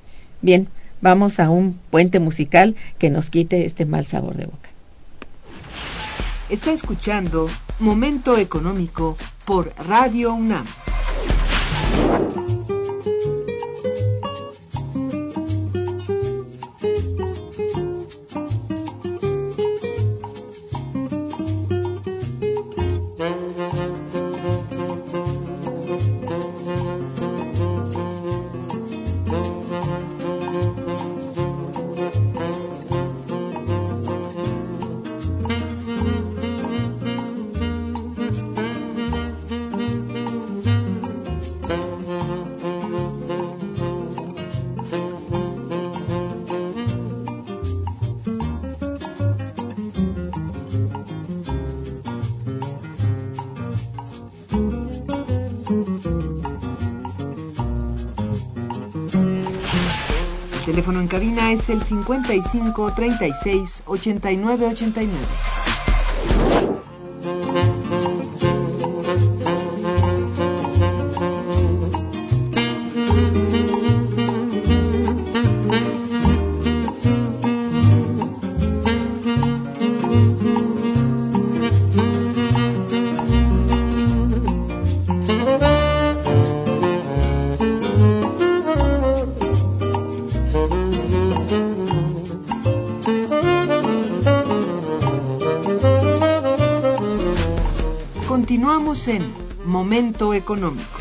[0.43, 0.68] Bien,
[1.01, 4.70] vamos a un puente musical que nos quite este mal sabor de boca.
[6.49, 7.49] Está escuchando
[7.80, 10.64] Momento Económico por Radio UNAM.
[61.57, 65.56] Es el 55 36 89 89.
[99.66, 100.95] Momento Económico.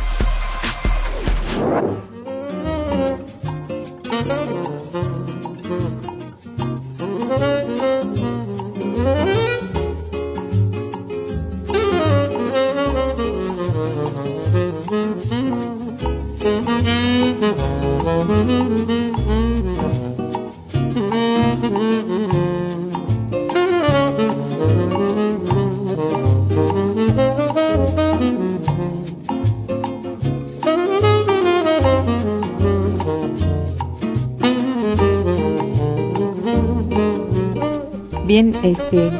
[38.36, 39.11] Este,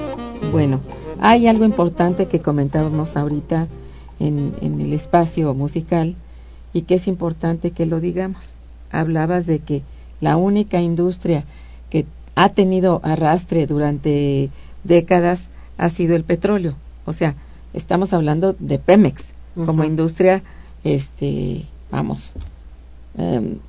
[0.52, 0.82] bueno,
[1.22, 3.70] hay algo importante que comentábamos ahorita
[4.20, 6.18] en, en el espacio musical
[6.74, 8.56] y que es importante que lo digamos.
[8.92, 9.84] Hablabas de que
[10.20, 11.46] la única industria
[11.90, 12.06] que
[12.36, 14.50] ha tenido arrastre durante
[14.84, 16.76] décadas ha sido el petróleo.
[17.06, 17.36] O sea,
[17.74, 20.44] estamos hablando de Pemex como industria,
[20.84, 22.34] este, vamos,
[23.18, 23.60] em,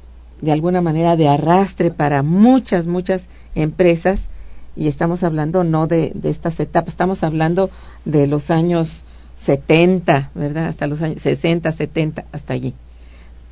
[0.40, 4.28] de alguna manera de arrastre para muchas, muchas empresas
[4.76, 7.70] y estamos hablando no de, de estas etapas, estamos hablando
[8.04, 9.04] de los años
[9.36, 10.66] 70, ¿verdad?
[10.66, 12.74] Hasta los años 60, 70, hasta allí.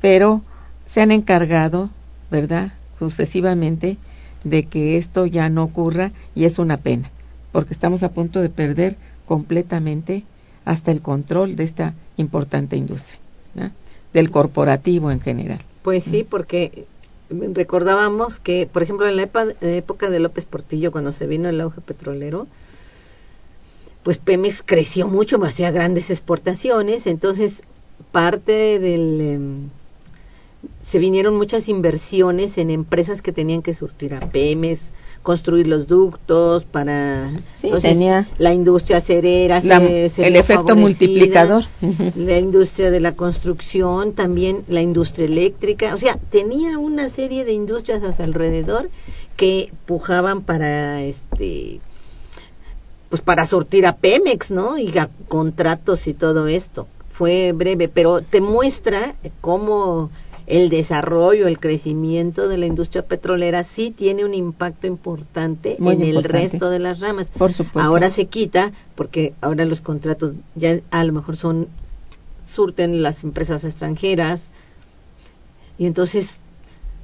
[0.01, 0.41] Pero
[0.85, 1.89] se han encargado,
[2.29, 2.73] ¿verdad?
[2.99, 3.97] Sucesivamente
[4.43, 7.09] de que esto ya no ocurra y es una pena,
[7.51, 8.95] porque estamos a punto de perder
[9.25, 10.23] completamente
[10.65, 13.19] hasta el control de esta importante industria,
[14.13, 15.59] del corporativo en general.
[15.81, 16.85] Pues sí, porque
[17.29, 19.23] recordábamos que, por ejemplo, en la
[19.61, 22.47] época de López Portillo, cuando se vino el auge petrolero,
[24.03, 27.63] pues Pemex creció mucho, hacía grandes exportaciones, entonces
[28.11, 29.69] parte del...
[30.83, 34.91] se vinieron muchas inversiones en empresas que tenían que surtir a Pemex,
[35.23, 41.63] construir los ductos para Sí, tenía la industria acerera La- se- se el efecto multiplicador.
[42.15, 47.53] La industria de la construcción, también la industria eléctrica, o sea, tenía una serie de
[47.53, 48.89] industrias a su alrededor
[49.35, 51.79] que pujaban para este
[53.09, 54.77] pues para sortir a Pemex, ¿no?
[54.77, 56.87] Y a contratos y todo esto.
[57.09, 60.09] Fue breve, pero te muestra cómo
[60.47, 66.03] el desarrollo, el crecimiento de la industria petrolera sí tiene un impacto importante Muy en
[66.03, 67.31] el resto de las ramas.
[67.35, 67.79] Por supuesto.
[67.79, 71.67] Ahora se quita porque ahora los contratos ya a lo mejor son
[72.43, 74.51] surten las empresas extranjeras
[75.77, 76.41] y entonces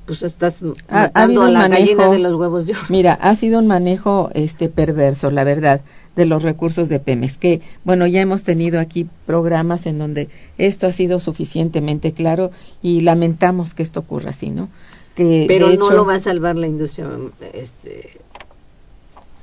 [0.06, 2.82] pues estás Ha- matando a la gallina de los huevos de oro.
[2.90, 5.82] Mira, ha sido un manejo este perverso, la verdad,
[6.16, 10.88] de los recursos de Pemex, que bueno, ya hemos tenido aquí programas en donde esto
[10.88, 12.52] ha sido suficientemente claro
[12.82, 14.70] y lamentamos que esto ocurra así, ¿no?
[15.16, 17.08] Que Pero no lo va a salvar la industria
[17.54, 18.10] este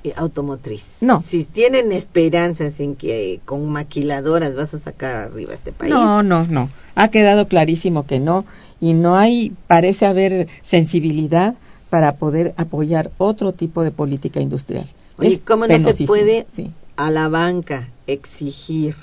[0.05, 0.99] eh, automotriz.
[1.01, 1.21] No.
[1.21, 5.91] Si tienen esperanzas en que con maquiladoras vas a sacar arriba este país.
[5.91, 6.71] No, no, no.
[6.95, 8.45] Ha quedado clarísimo que no
[8.81, 11.55] y no hay parece haber sensibilidad
[11.91, 14.87] para poder apoyar otro tipo de política industrial.
[15.19, 16.71] Oye, Es ¿cómo no se puede sí.
[16.97, 18.95] a la banca exigir?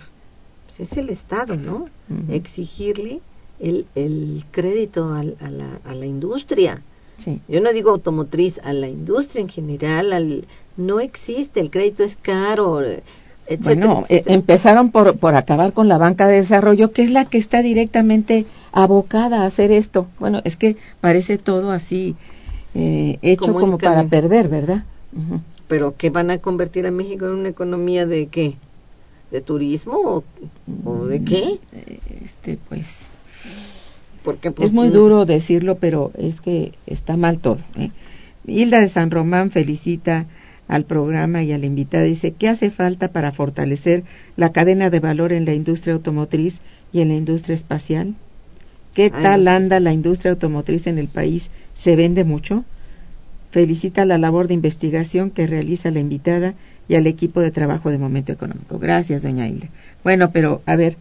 [0.65, 1.85] Pues es el Estado, ¿no?
[2.31, 3.19] Exigirle
[3.59, 6.81] el, el crédito al- a, la, a la industria.
[7.17, 7.39] Sí.
[7.47, 10.45] Yo no digo automotriz, a la industria en general, al,
[10.77, 15.97] no existe, el crédito es caro, etcétera, Bueno, eh, empezaron por, por acabar con la
[15.97, 20.07] banca de desarrollo, que es la que está directamente abocada a hacer esto.
[20.19, 22.15] Bueno, es que parece todo así
[22.73, 24.83] eh, hecho Como para perder, ¿verdad?
[25.67, 28.55] Pero ¿qué van a convertir a México en una economía de qué?
[29.31, 30.23] ¿De turismo o,
[30.83, 31.59] o de qué?
[31.73, 33.07] Eh, Este, pues,
[34.23, 37.59] Porque pues, es muy duro decirlo, pero es que está mal todo.
[37.77, 37.91] ¿eh?
[38.45, 40.27] Hilda de San Román felicita
[40.67, 42.03] al programa y a la invitada.
[42.03, 44.03] Dice, ¿qué hace falta para fortalecer
[44.35, 46.59] la cadena de valor en la industria automotriz
[46.91, 48.15] y en la industria espacial?
[48.93, 51.51] ¿Qué Ay, tal anda la industria automotriz en el país?
[51.75, 52.65] ¿Se vende mucho?
[53.55, 56.55] Felicita la labor de investigación que realiza la invitada
[56.89, 58.79] y al equipo de trabajo de Momento Económico.
[58.79, 59.69] Gracias, doña Hilda.
[60.03, 60.97] Bueno, pero a ver,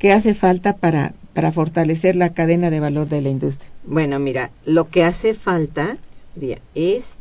[0.00, 3.70] ¿qué hace falta para, para fortalecer la cadena de valor de la industria?
[3.84, 5.96] Bueno, mira, lo que hace falta
[6.74, 7.12] es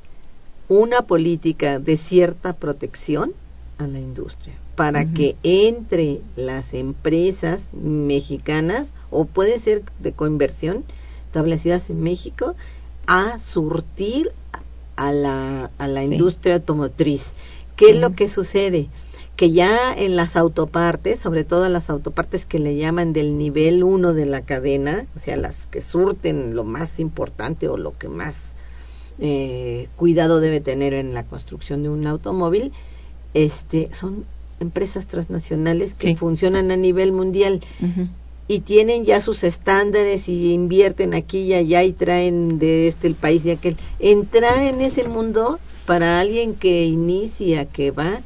[0.67, 3.34] una política de cierta protección
[3.77, 10.84] a la industria para que entre las empresas mexicanas o puede ser de coinversión
[11.27, 12.55] establecidas en México
[13.05, 14.32] a surtir
[15.02, 17.34] a la, a la industria automotriz.
[17.76, 18.88] ¿Qué es lo que sucede?
[19.36, 24.14] Que ya en las autopartes, sobre todo las autopartes que le llaman del nivel 1
[24.14, 28.52] de la cadena, o sea, las que surten lo más importante o lo que más
[29.18, 32.72] eh, cuidado debe tener en la construcción de un automóvil,
[33.34, 34.26] este, son
[34.60, 37.62] empresas transnacionales que funcionan a nivel mundial
[38.52, 43.16] y tienen ya sus estándares y invierten aquí y allá y traen de este el
[43.16, 43.78] país de aquel.
[43.99, 48.20] Entrar en ese mundo para alguien que inicia, que va,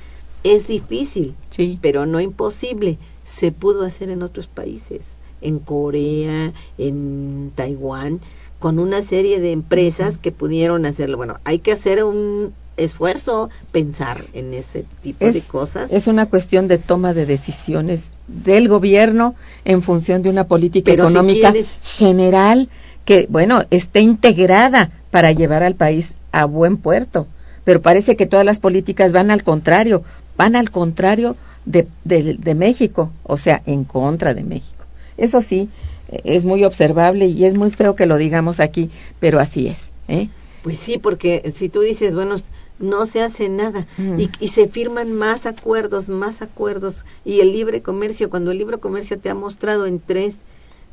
[0.44, 1.78] es difícil, Sí.
[1.80, 2.98] pero no imposible.
[3.24, 8.20] Se pudo hacer en otros países, en Corea, en Taiwán,
[8.58, 11.18] con una serie de empresas que pudieron hacerlo.
[11.18, 15.92] Bueno, hay que hacer un esfuerzo, pensar en ese tipo de cosas.
[15.94, 21.08] Es una cuestión de toma de decisiones del gobierno en función de una política Pero
[21.08, 22.70] si económica quieres- general
[23.06, 27.28] que, bueno, esté integrada para llevar al país a buen puerto.
[27.64, 30.04] Pero parece que todas las políticas van al contrario,
[30.38, 34.86] van al contrario de, de- de México, o sea, en contra de México.
[35.18, 35.70] Eso sí,
[36.12, 39.92] eh, es muy observable y es muy feo que lo digamos aquí, pero así es.
[40.08, 40.28] ¿eh?
[40.62, 42.36] Pues sí, porque si tú dices, bueno,
[42.80, 44.20] no se hace nada Mm.
[44.20, 48.78] y, y se firman más acuerdos, más acuerdos y el libre comercio, cuando el libre
[48.80, 50.38] comercio te ha mostrado en tres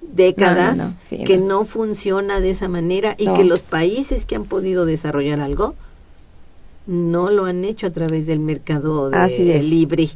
[0.01, 1.65] décadas No, no, no, sí, que no.
[1.65, 5.75] funciona de esa manera y que los países que han podido desarrollar algo
[6.87, 9.65] no lo han hecho a través del mercado de Así es.
[9.65, 10.09] libre.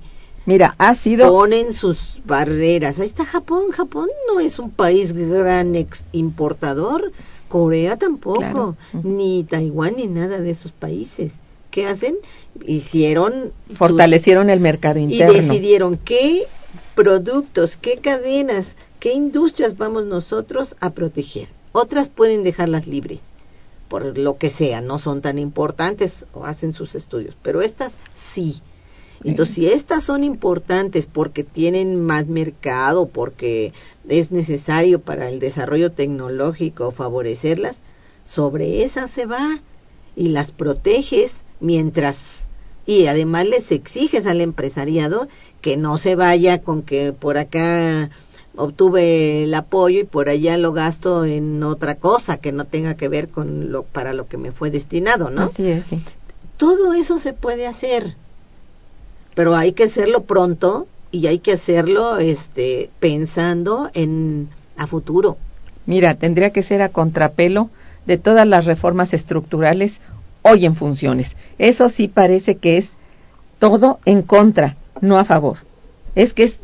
[0.47, 1.31] Mira, ha sido...
[1.31, 2.99] Ponen sus barreras.
[2.99, 3.71] Ahí está Japón.
[3.73, 7.13] Japón no es un país gran ex importador.
[7.49, 8.39] Corea tampoco.
[8.41, 8.77] Claro.
[9.05, 11.35] Ni Taiwán ni nada de esos países.
[11.77, 12.17] ¿Qué hacen?
[12.67, 15.35] Hicieron sus- fortalecieron el mercado y interno.
[15.35, 16.47] decidieron qué
[16.95, 21.49] productos, qué cadenas, qué industrias vamos nosotros a proteger.
[21.73, 23.21] Otras pueden dejarlas libres,
[23.89, 28.63] por lo que sea, no son tan importantes o hacen sus estudios, pero estas sí.
[29.23, 33.75] Entonces, si estas son importantes porque tienen más mercado, porque
[34.09, 37.83] es necesario para el desarrollo tecnológico favorecerlas,
[38.25, 39.61] sobre esas se va
[40.17, 42.47] y las proteges mientras
[42.87, 45.27] y además les exiges al empresariado
[45.61, 48.11] que no se vaya con que por acá
[48.55, 53.09] obtuve el apoyo y por allá lo gasto en otra cosa que no tenga que
[53.09, 55.43] ver con lo para lo que me fue destinado, ¿no?
[55.43, 56.01] Así es, sí.
[56.57, 58.15] Todo eso se puede hacer,
[59.35, 65.37] pero hay que hacerlo pronto y hay que hacerlo este pensando en a futuro.
[65.85, 67.69] Mira, tendría que ser a contrapelo
[68.07, 70.01] de todas las reformas estructurales
[70.49, 71.37] hoy en funciones.
[71.59, 72.93] Eso sí parece que es
[73.59, 75.59] todo en contra, no a favor.
[76.15, 76.61] Es que es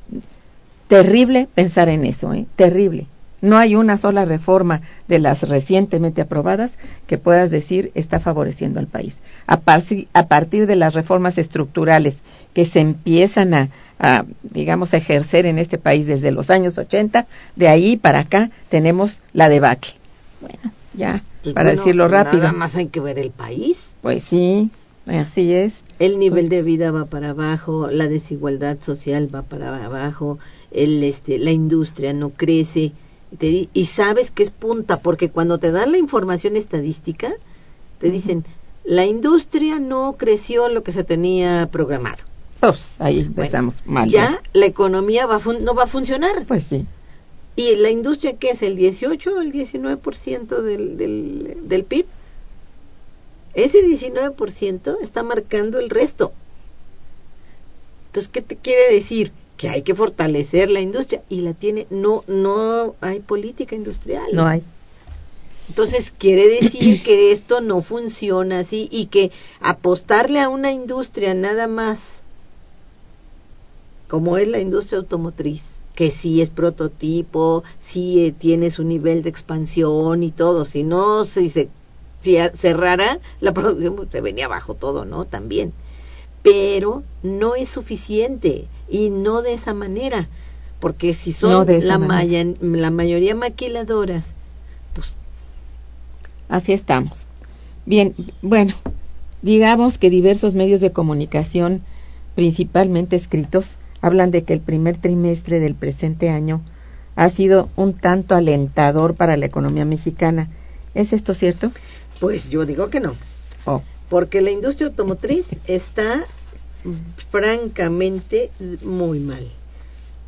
[0.88, 2.46] terrible pensar en eso, ¿eh?
[2.56, 3.06] terrible.
[3.40, 6.78] No hay una sola reforma de las recientemente aprobadas
[7.08, 9.16] que puedas decir está favoreciendo al país.
[9.48, 12.22] A, parci- a partir de las reformas estructurales
[12.54, 13.68] que se empiezan a,
[13.98, 17.26] a, digamos, a ejercer en este país desde los años 80,
[17.56, 19.94] de ahí para acá tenemos la debacle.
[20.40, 22.42] Bueno, ya, Pues para bueno, decirlo rápido.
[22.44, 23.94] Nada más hay que ver el país.
[24.00, 24.70] Pues sí,
[25.06, 25.84] así es.
[25.98, 30.38] El nivel de vida va para abajo, la desigualdad social va para abajo,
[30.70, 32.92] el este la industria no crece.
[33.38, 37.32] Te y sabes que es punta porque cuando te dan la información estadística
[37.98, 38.44] te dicen
[38.84, 42.22] la industria no creció lo que se tenía programado.
[42.60, 44.08] Pues ahí Bueno, empezamos mal.
[44.08, 46.44] ya la economía va fun- no va a funcionar.
[46.46, 46.86] Pues sí.
[47.54, 48.62] ¿Y la industria qué es?
[48.62, 52.06] ¿El 18 o el 19% del, del, del PIB?
[53.54, 56.32] Ese 19% está marcando el resto.
[58.06, 59.32] Entonces, ¿qué te quiere decir?
[59.56, 64.26] Que hay que fortalecer la industria y la tiene, no, no hay política industrial.
[64.32, 64.62] No hay.
[65.68, 69.30] Entonces, quiere decir que esto no funciona así y que
[69.60, 72.22] apostarle a una industria nada más,
[74.08, 79.28] como es la industria automotriz, que sí es prototipo, sí eh, tiene su nivel de
[79.30, 81.68] expansión y todo, si no si se
[82.20, 85.24] si cerrara la producción, pues, se venía abajo todo, ¿no?
[85.24, 85.72] También.
[86.42, 90.28] Pero no es suficiente y no de esa manera,
[90.80, 94.34] porque si son No la, maya- la mayoría maquiladoras,
[94.94, 95.14] pues
[96.48, 97.26] Así estamos.
[97.86, 98.74] Bien, bueno,
[99.42, 101.82] digamos que diversos medios de comunicación,
[102.34, 106.60] principalmente escritos, hablan de que el primer trimestre del presente año
[107.16, 110.48] ha sido un tanto alentador para la economía mexicana.
[110.94, 111.72] ¿Es esto cierto?
[112.20, 113.14] Pues yo digo que no,
[113.64, 116.26] Oh, porque la industria automotriz está
[117.30, 118.50] francamente
[118.82, 119.48] muy mal.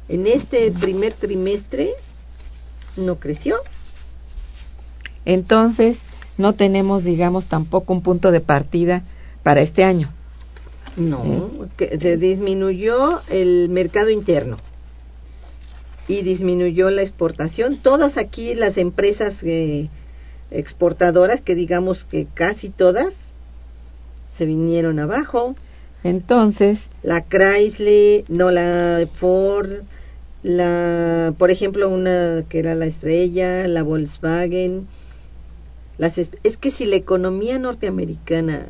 [0.09, 1.91] En este primer trimestre
[2.97, 3.57] no creció.
[5.25, 6.01] entonces,
[6.37, 9.03] no tenemos, digamos, tampoco un punto de partida
[9.43, 10.13] para este año.
[10.97, 14.59] No, que se disminuyó el mercado interno
[16.07, 17.79] y disminuyó la exportación.
[17.79, 19.89] Todas aquí las empresas eh,
[20.51, 23.31] exportadoras, que digamos que casi todas,
[24.31, 25.55] se vinieron abajo.
[26.03, 29.83] Entonces, La Chrysler, no la Ford,
[30.43, 34.87] la, por ejemplo, una que era la Estrella, la Volkswagen.
[35.97, 38.67] Las, es es que si la economía norteamericana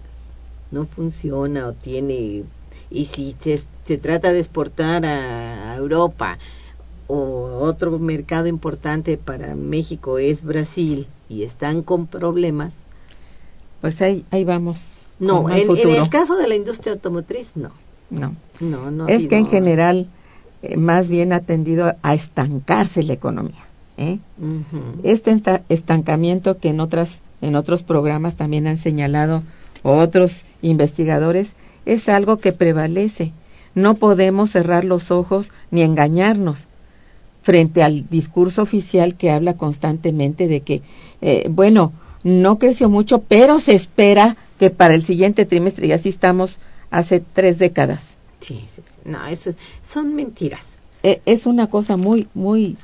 [0.74, 2.44] no funciona o tiene
[2.90, 6.38] y si se, se trata de exportar a, a Europa
[7.06, 12.84] o otro mercado importante para México es Brasil y están con problemas
[13.80, 14.88] pues ahí, ahí vamos.
[15.18, 17.70] no en, el caso de la industria automotriz no
[18.10, 18.34] No.
[18.60, 20.08] no no es que en general,
[20.62, 23.64] eh, más bien ha tendido a estancarse la economía.
[23.96, 24.18] ¿eh?
[25.02, 29.42] Este estancamiento que en otras en otros programas también han señalado
[29.84, 31.52] otros investigadores
[31.86, 33.32] es algo que prevalece.
[33.76, 36.66] No podemos cerrar los ojos ni engañarnos
[37.42, 40.82] frente al discurso oficial que habla constantemente de que,
[41.20, 46.08] eh, bueno, no creció mucho, pero se espera que para el siguiente trimestre, y así
[46.08, 46.58] estamos
[46.90, 48.14] hace tres décadas.
[48.40, 48.94] Sí, sí, sí.
[49.04, 50.78] No, eso es, son mentiras.
[51.02, 52.78] Eh, es una cosa muy, muy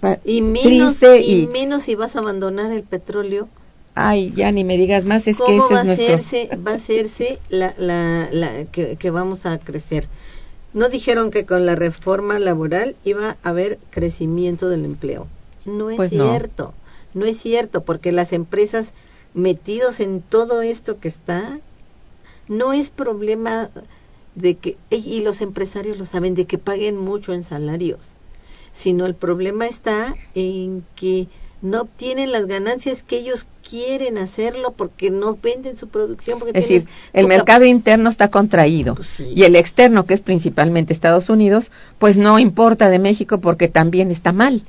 [0.00, 3.48] pa- Y menos, triste y, y, menos si vas a abandonar el petróleo.
[3.94, 6.14] Ay, ya ni me digas más, es que ¿Cómo ese va, es a nuestro...
[6.14, 10.08] hacerse, va a hacerse la, la, la, que, que vamos a crecer?
[10.72, 15.28] No dijeron que con la reforma laboral iba a haber crecimiento del empleo.
[15.64, 16.28] No es Pues no.
[16.30, 16.74] cierto,
[17.14, 17.24] no.
[17.26, 18.92] es cierto, porque las empresas
[19.34, 21.60] metidos en todo esto que está,
[22.48, 23.70] no es problema
[24.34, 28.14] de que, y los empresarios lo saben, de que paguen mucho en salarios,
[28.72, 31.28] sino el problema está en que
[31.64, 36.38] no obtienen las ganancias que ellos quieren hacerlo porque no venden su producción.
[36.38, 39.32] Porque Es decir, el mercado interno está contraído Pues sí.
[39.34, 44.10] y el externo, que es principalmente Estados Unidos, pues no importa de México porque también
[44.10, 44.62] está mal.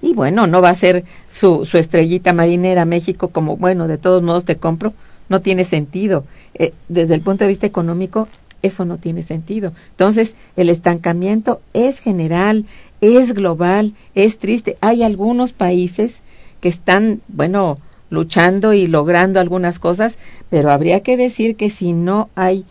[0.00, 4.22] Y bueno, no va a ser su, su estrellita marinera México como, bueno, de todos
[4.22, 4.94] modos te compro,
[5.28, 6.24] no tiene sentido.
[6.54, 8.28] Eh, desde el punto de vista económico,
[8.62, 9.72] eso no tiene sentido.
[9.90, 12.66] Entonces, el estancamiento es general,
[13.00, 14.76] es global, es triste.
[14.80, 16.22] Hay algunos países
[16.60, 17.76] que están, bueno,
[18.10, 20.18] luchando y logrando algunas cosas,
[20.50, 22.64] pero habría que decir que si no hay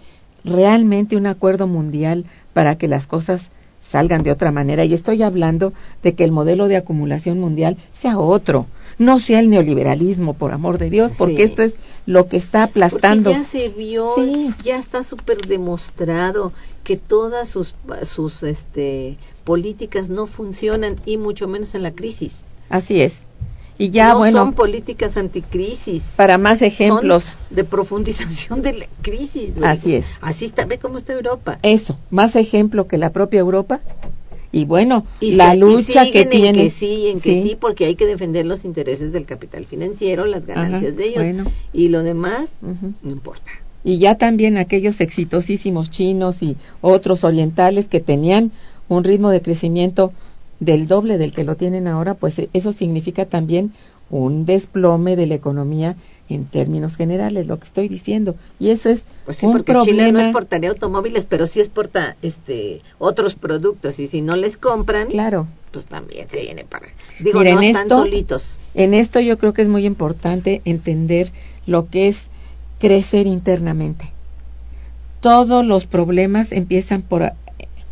[0.43, 5.73] realmente un acuerdo mundial para que las cosas salgan de otra manera, y estoy hablando
[6.03, 8.65] de que el modelo de acumulación mundial sea otro,
[8.97, 11.41] no sea el neoliberalismo, por amor de Dios, porque Sí.
[11.43, 11.75] esto es
[12.05, 13.31] lo que está aplastando.
[13.31, 14.49] Porque ya se vio, Sí.
[14.63, 16.51] ya está súper demostrado
[16.83, 22.41] que todas sus, sus este, políticas no funcionan y mucho menos en la crisis.
[22.69, 23.25] Así es.
[23.79, 26.01] Y ya, no bueno, son políticas anticrisis.
[26.15, 29.51] para más ejemplos, Son de profundización de la crisis.
[29.61, 30.07] Así es.
[30.19, 31.59] Así está, ve cómo está Europa.
[31.61, 33.79] eso, más ejemplo que la propia Europa.
[34.51, 36.63] Y bueno, Y la se- y lucha que siguen en tiene.
[36.63, 37.57] que sí, en que sí.
[37.59, 41.23] porque hay que defender los intereses del capital financiero, las ganancias Ajá, de ellos.
[41.23, 41.45] bueno.
[41.73, 43.51] Y lo demás, no importa.
[43.83, 48.51] y ya también aquellos exitosísimos chinos y otros orientales que tenían
[48.89, 50.11] un ritmo de crecimiento
[50.59, 53.71] del doble del que lo tienen ahora, pues e- eso significa también
[54.09, 55.95] un desplome de la economía
[56.29, 58.35] en términos generales, lo que estoy diciendo.
[58.59, 60.21] Y eso es Pues sí, un porque Chile no problema.
[60.23, 65.85] exportaría automóviles, pero sí exporta este otros productos y si no les compran, Claro, pues
[65.85, 66.87] también se viene para.
[67.19, 68.59] Digo, Mira, no en están esto- solitos.
[68.73, 71.31] En esto yo creo que es muy importante entender
[71.65, 72.29] lo que es
[72.79, 74.11] crecer internamente.
[75.21, 77.35] Todos los problemas empiezan por, a-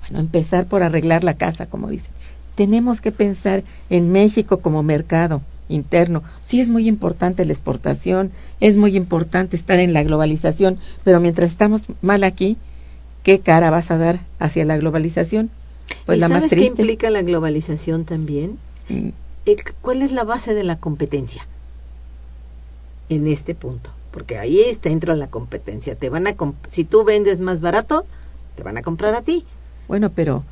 [0.01, 2.11] bueno, empezar por arreglar la casa, como dicen.
[2.55, 6.24] Tenemos que pensar en México como mercado interno.
[6.45, 11.51] Sí es muy importante la exportación, es muy importante estar en la globalización, pero mientras
[11.51, 12.57] estamos mal aquí,
[13.24, 15.49] ¿qué cara vas a dar hacia la globalización?
[16.05, 16.82] Pues ¿Y la sabes más qué triste.
[16.82, 18.57] implica la globalización también?
[18.89, 19.09] Mm,
[19.47, 21.45] Eh, ¿Cuál es la base de la competencia?
[23.09, 25.93] En este punto, porque ahí está entra la competencia.
[25.95, 26.36] Te van a
[26.70, 28.05] si tú vendes más barato,
[28.55, 29.45] te van a comprar a ti.
[29.88, 30.43] Bueno, pero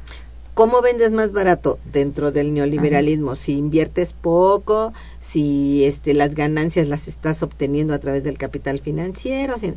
[0.54, 1.80] ¿Cómo vendes más barato?
[1.92, 8.24] Dentro del neoliberalismo, si inviertes poco, si este, las ganancias las estás obteniendo a través
[8.24, 9.74] del capital financiero, si-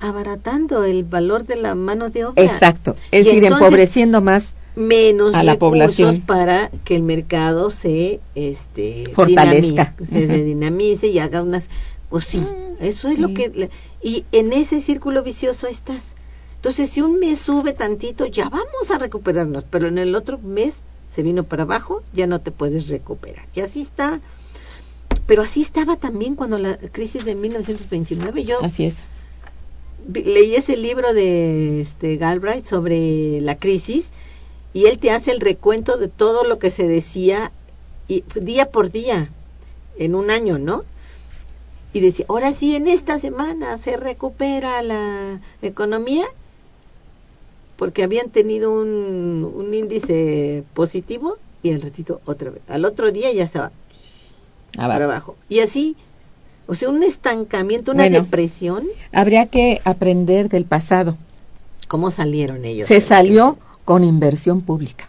[0.00, 2.42] abaratando el valor de la mano de obra.
[2.44, 6.20] exacto, es Y decir, entonces- empobreciendo más Menos a la población.
[6.20, 9.94] para que el mercado se este, Fortalezca.
[9.96, 11.68] dinamice, se dinamice y haga unas
[12.10, 12.40] Pues sí,
[12.80, 13.70] eso es lo que...
[14.00, 16.14] Y en ese círculo vicioso estás.
[16.64, 20.78] Entonces, si un mes sube tantito, ya vamos a recuperarnos, pero en el otro mes
[21.06, 23.46] se vino para abajo, ya no te puedes recuperar.
[23.54, 24.22] Y así está.
[25.26, 28.44] Pero así estaba también cuando la crisis de 1929.
[28.44, 29.04] Yo Así es.
[30.10, 34.08] leí ese libro de este Galbraith sobre la crisis
[34.72, 37.52] y él te hace el recuento de todo lo que se decía
[38.08, 39.28] y, día por día
[39.98, 40.82] en un año, ¿no?
[41.92, 46.24] Y decía, ahora sí, en esta semana se recupera la economía
[47.76, 52.62] porque habían tenido un, un índice positivo y al ratito otra vez.
[52.68, 53.72] Al otro día ya estaba
[54.76, 55.36] Ah, para abajo.
[55.48, 55.96] Y así,
[56.66, 58.22] o sea, un estancamiento, una Bueno.
[58.22, 58.84] depresión.
[59.12, 61.16] Habría que aprender del pasado.
[61.86, 62.88] ¿Cómo salieron ellos?
[62.88, 65.08] Se salió con inversión pública.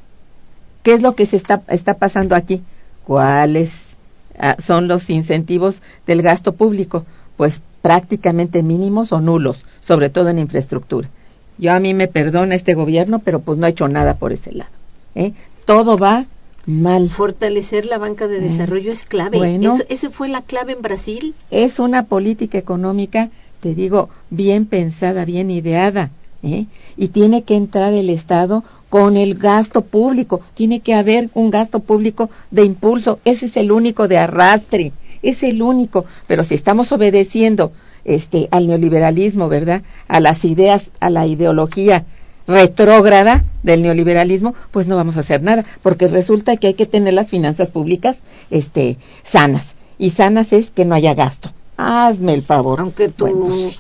[0.84, 2.62] ¿Qué es lo que se está, está pasando aquí?
[3.06, 3.98] ¿Cuáles
[4.38, 7.06] ah, son los incentivos del gasto público?
[7.38, 11.10] Pues prácticamente mínimos o nulos, sobre todo en infraestructura.
[11.58, 14.52] Yo a mí me perdona este gobierno, pero pues no ha hecho nada por ese
[14.52, 14.72] lado.
[15.16, 15.34] ¿eh?
[15.66, 16.26] Todo va
[16.66, 17.10] mal.
[17.10, 19.38] Fortalecer la banca de desarrollo es clave.
[19.38, 19.40] Mm.
[19.40, 19.74] Bueno.
[19.74, 21.34] Eso, esa fue la clave en Brasil.
[21.52, 23.30] Es una política económica,
[23.62, 26.12] te digo, bien pensada, bien ideada.
[26.44, 26.66] ¿eh?
[26.98, 30.42] Y tiene que entrar el Estado con el gasto público.
[30.54, 33.20] Tiene que haber un gasto público de impulso.
[33.26, 34.92] Ese es el único de arrastre.
[35.22, 36.06] Es el único.
[36.28, 37.72] Pero si estamos obedeciendo
[38.06, 39.82] este, al neoliberalismo, ¿verdad?
[40.08, 42.06] A las ideas, a la ideología
[42.48, 47.14] retrógrada del neoliberalismo, pues no vamos a hacer nada, porque resulta que hay que tener
[47.14, 51.50] las finanzas públicas este sanas y sanas es que no haya gasto.
[51.78, 52.80] Hazme el favor.
[52.80, 53.80] Aunque tu, Bueno, pues,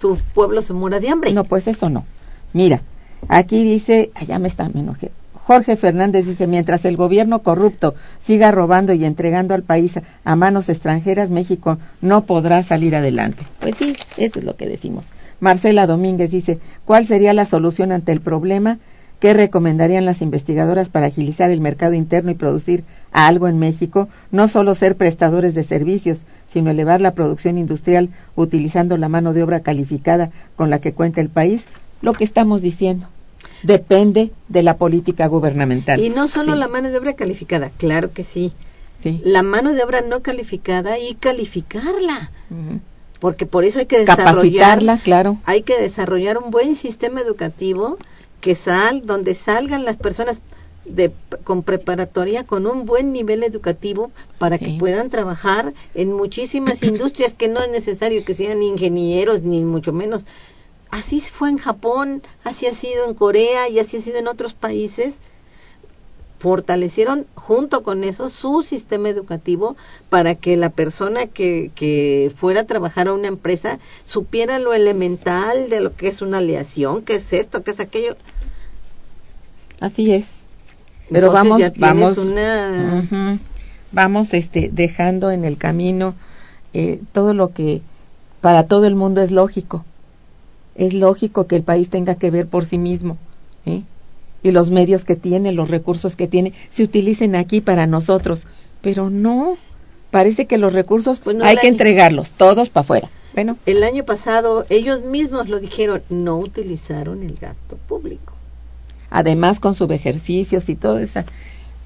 [0.00, 1.32] tu pueblo se muera de hambre.
[1.32, 2.04] no, pues eso no.
[2.52, 2.82] Mira,
[3.28, 5.10] aquí dice, allá me está, me enojé.
[5.50, 10.68] Jorge Fernández dice, mientras el gobierno corrupto siga robando y entregando al país a, manos
[10.68, 13.42] extranjeras, México no podrá salir adelante.
[13.58, 15.08] Pues sí, eso es lo que decimos.
[15.40, 18.78] Marcela Domínguez dice, ¿cuál sería la solución ante el problema?
[19.18, 24.08] ¿Qué recomendarían las investigadoras para agilizar el mercado interno y producir algo en México?
[24.30, 29.42] No solo ser prestadores de servicios, sino elevar la producción industrial utilizando la mano de
[29.42, 31.64] obra calificada con la que cuenta el país.
[32.02, 33.08] Lo que estamos diciendo
[33.62, 36.00] depende de la política gubernamental.
[36.00, 38.52] Y no solo Sí, la mano de obra calificada, claro que sí.
[39.02, 39.20] sí.
[39.24, 42.30] La mano de obra no calificada y calificarla.
[43.20, 45.36] Porque por eso hay que desarrollar, Capacitarla, claro.
[45.44, 47.98] hay que desarrollar un buen sistema educativo
[48.40, 50.40] que sal, donde salgan las personas
[50.86, 51.12] de,
[51.44, 57.48] con preparatoria con un buen nivel educativo para que puedan trabajar en muchísimas industrias que
[57.48, 60.24] no es necesario que sean ingenieros ni mucho menos.
[60.90, 64.54] Así fue en Japón, así ha sido en Corea y así ha sido en otros
[64.54, 65.18] países.
[66.38, 69.76] Fortalecieron junto con eso su sistema educativo
[70.08, 75.68] para que la persona que, que fuera a trabajar a una empresa supiera lo elemental
[75.68, 78.16] de lo que es una aleación, qué es esto, qué es aquello.
[79.80, 80.40] Así es.
[81.10, 83.38] Pero Entonces vamos, ya vamos, una
[83.92, 86.14] vamos, este, dejando en el camino
[86.72, 87.82] eh, todo lo que
[88.40, 89.84] para todo el mundo es lógico.
[90.74, 93.18] Es lógico que el país tenga que ver por sí mismo,
[93.66, 93.82] ¿eh?
[94.42, 98.46] y los medios que tiene, los recursos que tiene, se utilicen aquí para nosotros.
[98.80, 99.58] Pero no,
[100.10, 103.08] parece que los recursos Pues hay que año- entregarlos, todos para afuera.
[103.34, 108.32] Bueno, El año pasado ellos mismos lo dijeron, no utilizaron el gasto público.
[109.10, 111.20] además con subejercicios y todo eso.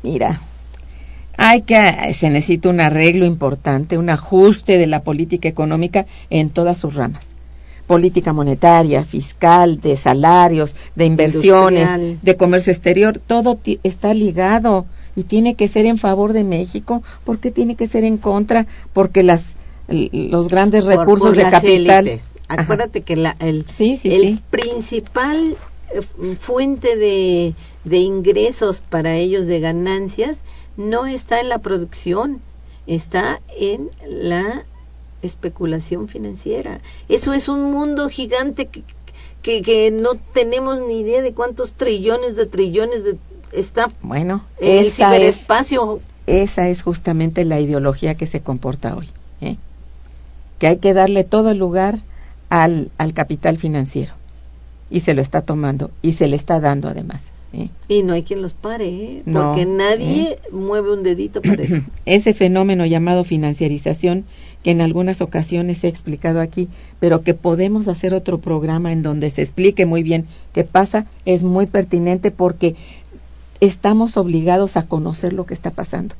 [0.02, 0.40] Mira,
[1.36, 6.78] hay que, se necesita un arreglo importante, un ajuste de la política económica en todas
[6.78, 7.30] sus ramas.
[7.86, 12.18] Política monetaria, fiscal, de salarios, de inversiones, Industrial.
[12.22, 17.50] de comercio exterior, todo está ligado y tiene que ser en favor de México, porque
[17.50, 19.56] tiene que ser en contra, porque las
[19.86, 22.08] los grandes Por- recursos por de las capital.
[22.08, 22.32] élites.
[22.48, 22.62] Ajá.
[22.62, 24.40] Acuérdate que la, el, Sí, sí, el sí.
[24.50, 25.56] principal
[25.94, 27.52] eh, fuente de,
[27.84, 30.38] de ingresos para ellos de ganancias
[30.78, 32.40] no está en la producción,
[32.86, 34.64] está en la
[35.26, 36.80] especulación financiera.
[37.08, 38.82] Eso es un mundo gigante que,
[39.42, 43.18] que, que no tenemos ni idea de cuántos trillones de trillones de
[43.52, 46.00] está Bueno, en el esa es ciberespacio.
[46.26, 49.08] Esa es justamente la ideología que se comporta hoy.
[49.40, 49.56] ¿eh?
[50.58, 51.98] Que hay que darle todo el lugar
[52.48, 54.14] al, al capital financiero.
[54.90, 57.30] Y se lo está tomando y se le está dando además.
[57.54, 57.70] ¿Eh?
[57.88, 59.22] Y no hay quien los pare, ¿eh?
[59.24, 61.80] No, porque nadie mueve un dedito para eso.
[62.06, 64.24] Ese fenómeno llamado financiarización,
[64.62, 66.68] que en algunas ocasiones he explicado aquí,
[67.00, 71.44] pero que podemos hacer otro programa en donde se explique muy bien qué pasa, es
[71.44, 72.74] muy pertinente porque
[73.60, 76.14] estamos obligados a conocer lo que está pasando.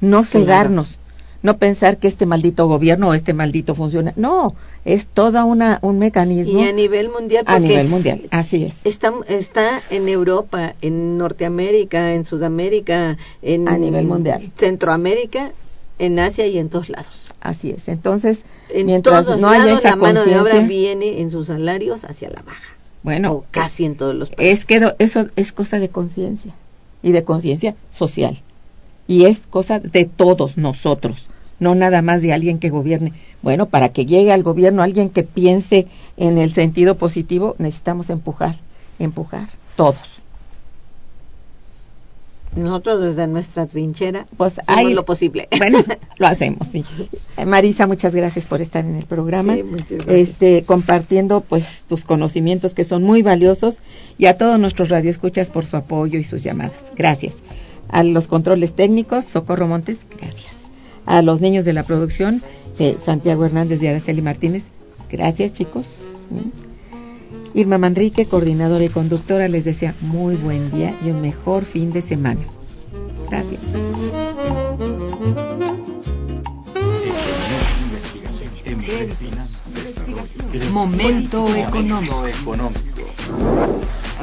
[0.00, 0.98] No cegarnos,
[1.46, 4.12] no pensar que este maldito gobierno o este maldito funciona.
[4.16, 6.60] No, es toda una un mecanismo.
[6.60, 7.44] Y a nivel mundial.
[7.46, 8.84] A nivel mundial, así es.
[8.84, 14.50] Está, está en Europa, en Norteamérica, en Sudamérica, en a nivel mundial.
[14.56, 15.52] Centroamérica,
[16.00, 17.32] en Asia y en todos lados.
[17.40, 17.86] Así es.
[17.88, 21.30] Entonces, En mientras todos no lados haya esa la mano de obra conciencia, viene en
[21.30, 22.74] sus salarios hacia la baja.
[23.04, 24.58] bueno, o casi en todos los países.
[24.58, 26.56] es que eso es cosa de conciencia
[27.04, 28.36] y de conciencia social.
[29.06, 31.28] Y es cosa de todos nosotros,
[31.60, 33.12] no nada más de alguien que gobierne.
[33.42, 35.86] Bueno, para que llegue al gobierno alguien que piense
[36.16, 38.56] en el sentido positivo, necesitamos empujar,
[38.98, 40.22] empujar, todos.
[42.56, 45.46] Nosotros desde nuestra trinchera Pues hacemos hay- lo posible.
[45.58, 45.84] Bueno,
[46.18, 46.84] lo hacemos, sí.
[47.36, 49.54] Eh, Marisa, muchas gracias por estar en el programa.
[49.54, 50.08] Sí, muchas gracias.
[50.30, 53.80] Este, compartiendo pues tus conocimientos que son muy valiosos
[54.16, 56.92] y a todos nuestros radioescuchas por su apoyo y sus llamadas.
[56.96, 57.42] Gracias.
[57.88, 60.55] A los controles técnicos, Socorro Montes, gracias.
[61.06, 62.42] A los niños de la producción,
[62.78, 64.70] eh, Santiago Hernández y Araceli Martínez,
[65.10, 65.86] gracias chicos.
[66.30, 67.58] ¿Mm?
[67.58, 72.02] Irma Manrique, coordinadora y conductora, les desea muy buen día y un mejor fin de
[72.02, 72.40] semana.
[73.30, 73.60] Gracias.
[80.72, 82.24] Momento económico.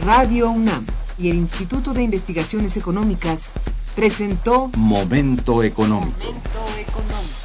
[0.04, 0.86] Radio UNAM
[1.18, 3.54] y el Instituto de Investigaciones Económicas
[3.96, 6.18] presentó Momento económico.
[6.26, 7.43] Momento económico.